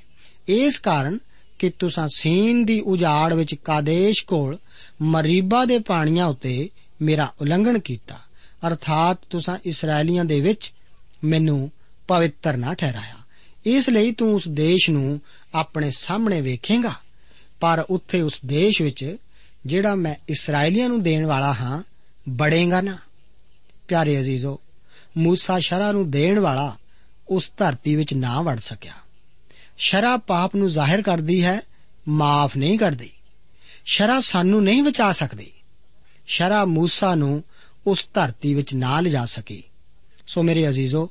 ਇਸ 0.47 0.79
ਕਾਰਨ 0.79 1.19
ਕਿ 1.59 1.69
ਤੁਸੀਂ 1.69 2.07
ਸੀਨ 2.15 2.65
ਦੀ 2.65 2.81
ਉਜਾੜ 2.81 3.33
ਵਿੱਚ 3.33 3.55
ਕਾਦੇਸ਼ 3.55 4.25
ਕੋਲ 4.25 4.57
ਮਰੀਬਾ 5.01 5.65
ਦੇ 5.65 5.79
ਪਾਣੀਆਂ 5.79 6.25
ਉੱਤੇ 6.25 6.69
ਮੇਰਾ 7.01 7.33
ਉਲੰਘਣ 7.41 7.79
ਕੀਤਾ। 7.79 8.19
ਅਰਥਾਤ 8.67 9.19
ਤੁਸੀਂ 9.29 9.57
ਇਸرائیਲੀਆਂ 9.65 10.25
ਦੇ 10.25 10.41
ਵਿੱਚ 10.41 10.73
ਮੈਨੂੰ 11.23 11.71
ਪਵਿੱਤਰ 12.07 12.57
ਨਾ 12.57 12.73
ਠਹਿਰਾਇਆ। 12.73 13.15
ਇਸ 13.65 13.89
ਲਈ 13.89 14.11
ਤੂੰ 14.11 14.33
ਉਸ 14.33 14.47
ਦੇਸ਼ 14.47 14.89
ਨੂੰ 14.89 15.21
ਆਪਣੇ 15.55 15.91
ਸਾਹਮਣੇ 15.91 16.41
ਵੇਖੇਂਗਾ। 16.41 16.95
ਪਰ 17.59 17.85
ਉੱਥੇ 17.89 18.21
ਉਸ 18.21 18.33
ਦੇਸ਼ 18.45 18.81
ਵਿੱਚ 18.81 19.17
ਜਿਹੜਾ 19.65 19.95
ਮੈਂ 19.95 20.15
ਇਸرائیਲੀਆਂ 20.29 20.89
ਨੂੰ 20.89 21.03
ਦੇਣ 21.03 21.25
ਵਾਲਾ 21.25 21.53
ਹਾਂ, 21.53 21.83
ਬੜੇਗਾ 22.29 22.81
ਨਾ। 22.81 22.97
ਪਿਆਰੇ 23.87 24.19
ਅਜ਼ੀਜ਼ੋ, 24.19 24.59
ਮੂਸਾ 25.17 25.59
ਸ਼ਰਾ 25.59 25.91
ਨੂੰ 25.91 26.11
ਦੇਣ 26.11 26.39
ਵਾਲਾ 26.39 26.77
ਉਸ 27.29 27.51
ਧਰਤੀ 27.57 27.95
ਵਿੱਚ 27.95 28.13
ਨਾ 28.13 28.41
ਵੜ 28.41 28.59
ਸਕਿਆ। 28.59 28.93
ਸ਼ਰਾ 29.77 30.17
ਪਾਪ 30.17 30.55
ਨੂੰ 30.55 30.69
ਜ਼ਾਹਿਰ 30.69 31.01
ਕਰਦੀ 31.01 31.43
ਹੈ, 31.43 31.61
ਮਾਫ 32.07 32.57
ਨਹੀਂ 32.57 32.79
ਕਰਦੀ। 32.79 33.11
ਸ਼ਰਾ 33.85 34.19
ਸਾਨੂੰ 34.19 34.63
ਨਹੀਂ 34.63 34.83
ਬਚਾ 34.83 35.11
ਸਕਦੀ। 35.11 35.51
ਸ਼ਰਾ 36.27 36.65
ਮੂਸਾ 36.65 37.15
ਨੂੰ 37.15 37.43
ਉਸ 37.87 38.07
ਧਰਤੀ 38.13 38.53
ਵਿੱਚ 38.53 38.75
ਨਾ 38.75 38.99
ਲਿਜਾ 38.99 39.25
ਸਕੀ। 39.25 39.63
ਸੋ 40.27 40.43
ਮੇਰੇ 40.43 40.69
ਅਜ਼ੀਜ਼ੋ, 40.69 41.09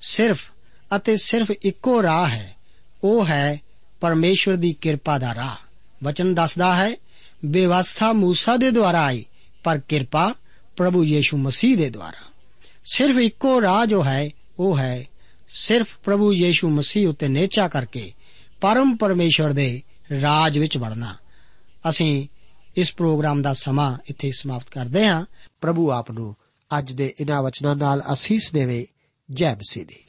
ਸਿਰਫ 0.00 0.50
ਅਤੇ 0.96 1.16
ਸਿਰਫ 1.16 1.50
ਇੱਕੋ 1.50 2.02
ਰਾਹ 2.02 2.26
ਹੈ, 2.26 2.56
ਉਹ 3.04 3.26
ਹੈ 3.26 3.60
ਪਰਮੇਸ਼ਵਰ 4.00 4.56
ਦੀ 4.56 4.72
ਕਿਰਪਾ 4.72 5.18
ਦਾ 5.18 5.34
ਰਾਹ। 5.34 5.56
ਵਚਨ 6.03 6.33
ਦੱਸਦਾ 6.33 6.75
ਹੈ 6.75 6.95
ਬੇਵਸਥਾ 7.45 8.11
موسی 8.11 8.57
ਦੇ 8.57 8.71
ਦੁਆਰਾ 8.71 9.05
ਆਈ 9.05 9.25
ਪਰ 9.63 9.77
ਕਿਰਪਾ 9.77 10.35
ਪ੍ਰਭੂ 10.77 11.03
ਯੀਸ਼ੂ 11.03 11.37
ਮਸੀਹ 11.37 11.77
ਦੇ 11.77 11.89
ਦੁਆਰਾ 11.89 12.31
ਸਿਰਫ 12.93 13.17
ਇੱਕੋ 13.17 13.61
ਰਾਹ 13.61 13.85
ਜੋ 13.85 14.03
ਹੈ 14.03 14.29
ਉਹ 14.59 14.77
ਹੈ 14.77 15.05
ਸਿਰਫ 15.49 15.87
ਪ੍ਰਭੂ 16.03 16.33
ਯੀਸ਼ੂ 16.33 16.69
ਮਸੀਹ 16.69 17.07
ਉਤੇ 17.07 17.27
ਨੇਚਾ 17.27 17.67
ਕਰਕੇ 17.67 18.13
ਪਰਮ 18.61 18.97
ਪਰਮੇਸ਼ਵਰ 18.97 19.53
ਦੇ 19.53 19.81
ਰਾਜ 20.21 20.57
ਵਿੱਚ 20.57 20.77
ਵੜਨਾ 20.77 21.15
ਅਸੀਂ 21.89 22.27
ਇਸ 22.77 22.93
ਪ੍ਰੋਗਰਾਮ 22.93 23.41
ਦਾ 23.41 23.53
ਸਮਾਂ 23.53 23.97
ਇੱਥੇ 24.09 24.31
ਸਮਾਪਤ 24.31 24.69
ਕਰਦੇ 24.69 25.07
ਹਾਂ 25.07 25.25
ਪ੍ਰਭੂ 25.61 25.91
ਆਪ 25.91 26.11
ਨੂੰ 26.11 26.35
ਅੱਜ 26.77 26.93
ਦੇ 26.93 27.13
ਇਨ੍ਹਾਂ 27.19 27.43
ਵਚਨਾਂ 27.43 27.75
ਨਾਲ 27.75 28.03
ਅਸੀਸ 28.13 28.51
ਦੇਵੇ 28.53 28.87
ਜੈ 29.31 29.55
ਮਸੀਹ 29.55 29.85
ਦੀ 29.85 30.06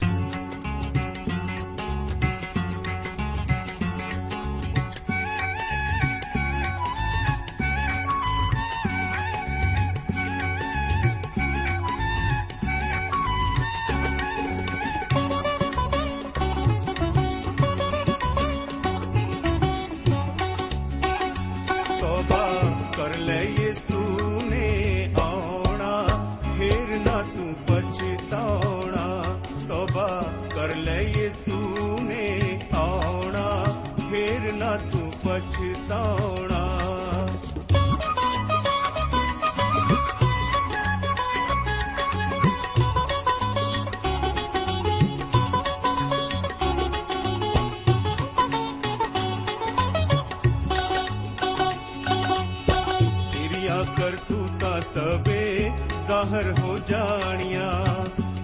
ਕਰਤੂਤਾਂ 53.85 54.79
ਸਭੇ 54.81 55.71
ਜ਼ਾਹਰ 56.07 56.53
ਹੋ 56.59 56.77
ਜਾਣੀਆਂ 56.79 57.71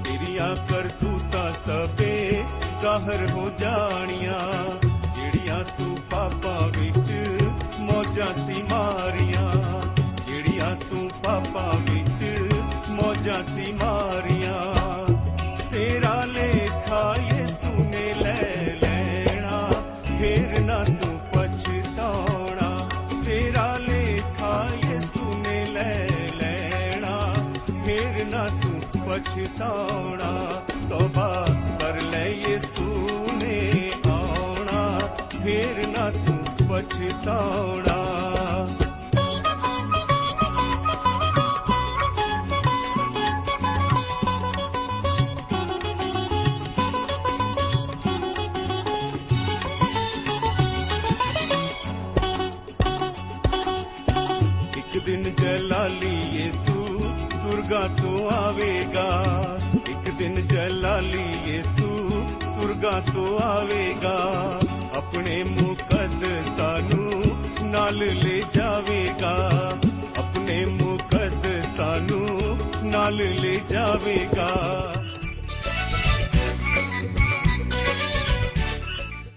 ਤੇਰੀਆਂ 0.04 0.56
ਕਰਤੂਤਾਂ 0.69 1.52
ਸਭੇ 1.52 2.43
ਜ਼ਾਹਰ 2.82 3.32
ਹੋ 3.32 3.50
ਜਾਣੀਆਂ 3.60 4.39
ਜਿਹੜੀਆਂ 5.15 5.63
ਤੂੰ 5.78 5.95
ਪਾਪਾਂ 6.12 6.67
ਵਿੱਚ 6.67 7.12
ਮੌਜਾਂ 7.82 8.34
ਸੀ 8.34 8.62
ਮਾਰੀਆਂ 8.71 9.52
ਜਿਹੜੀਆਂ 10.28 10.76
ਤੂੰ 10.89 11.10
ਪਾਪਾਂ 11.24 11.74
ਵਿੱਚ 11.82 12.24
ਮੌਜਾਂ 12.91 13.41
ਸੀ 13.43 13.71
ਮਾਰੀਆਂ 13.74 14.74
ਪਛਤਾਉਣਾ 29.17 30.32
ਤੋਬਾ 30.89 31.45
ਕਰ 31.80 31.99
ਲੈ 32.01 32.25
ਯਿਸੂ 32.28 33.08
ਨੇ 33.34 33.91
ਆਉਣਾ 34.08 34.82
ਫੇਰ 35.43 35.86
ਨਾ 35.88 36.10
ਤੂੰ 36.17 36.67
ਪਛਤਾਉਣਾ 36.67 37.95
ਇੱਕ 54.78 54.97
ਦਿਨ 55.06 55.23
ਜਲਾਲੀ 55.36 56.15
ਯਿਸੂ 56.34 56.74
ਸੁਰਗਾ 57.45 57.89
ਤੋਂ 58.01 58.31
ਆਵੇਗਾ। 58.31 59.25
ਇੱਕ 59.89 60.10
ਦਿਨ 60.10 60.47
ਜਲਾਲੀ 60.47 61.36
ਯਿਸੂ 61.45 62.10
ਸੁਰਗਾ 62.55 63.03
ਤੋਂ 63.13 63.39
ਆਵੇਗਾ। 63.39 64.31
ਆਪਣੇ 64.95 65.43
ਮੁਕੱਦਸਾਂ 65.43 66.95
ਨੂੰ 66.95 67.23
ਨਾਲ 67.63 67.97
ਲੈ 67.97 68.41
ਜਾਵੇਗਾ। 68.53 69.51
ਆਪਣੇ 70.17 70.65
ਮੁਕੱਦਸਾਂ 70.65 72.01
ਨੂੰ 72.01 72.58
ਨਾਲ 72.84 73.15
ਲੈ 73.15 73.60
ਜਾਵੇਗਾ। 73.67 74.51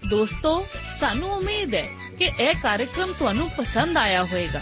ਦੋਸਤੋ, 0.09 0.65
ਸਾਨੂੰ 0.99 1.31
ਉਮੀਦ 1.31 1.75
ਹੈ 1.75 1.85
ਕਿ 2.19 2.31
ਇਹ 2.39 2.53
ਕਾਰਜਕ੍ਰਮ 2.63 3.13
ਤੁਹਾਨੂੰ 3.19 3.49
ਪਸੰਦ 3.57 3.97
ਆਇਆ 3.97 4.23
ਹੋਵੇਗਾ। 4.23 4.61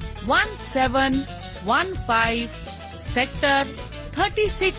1715 0.27 2.47
sector 3.13 3.65
36 4.15 4.71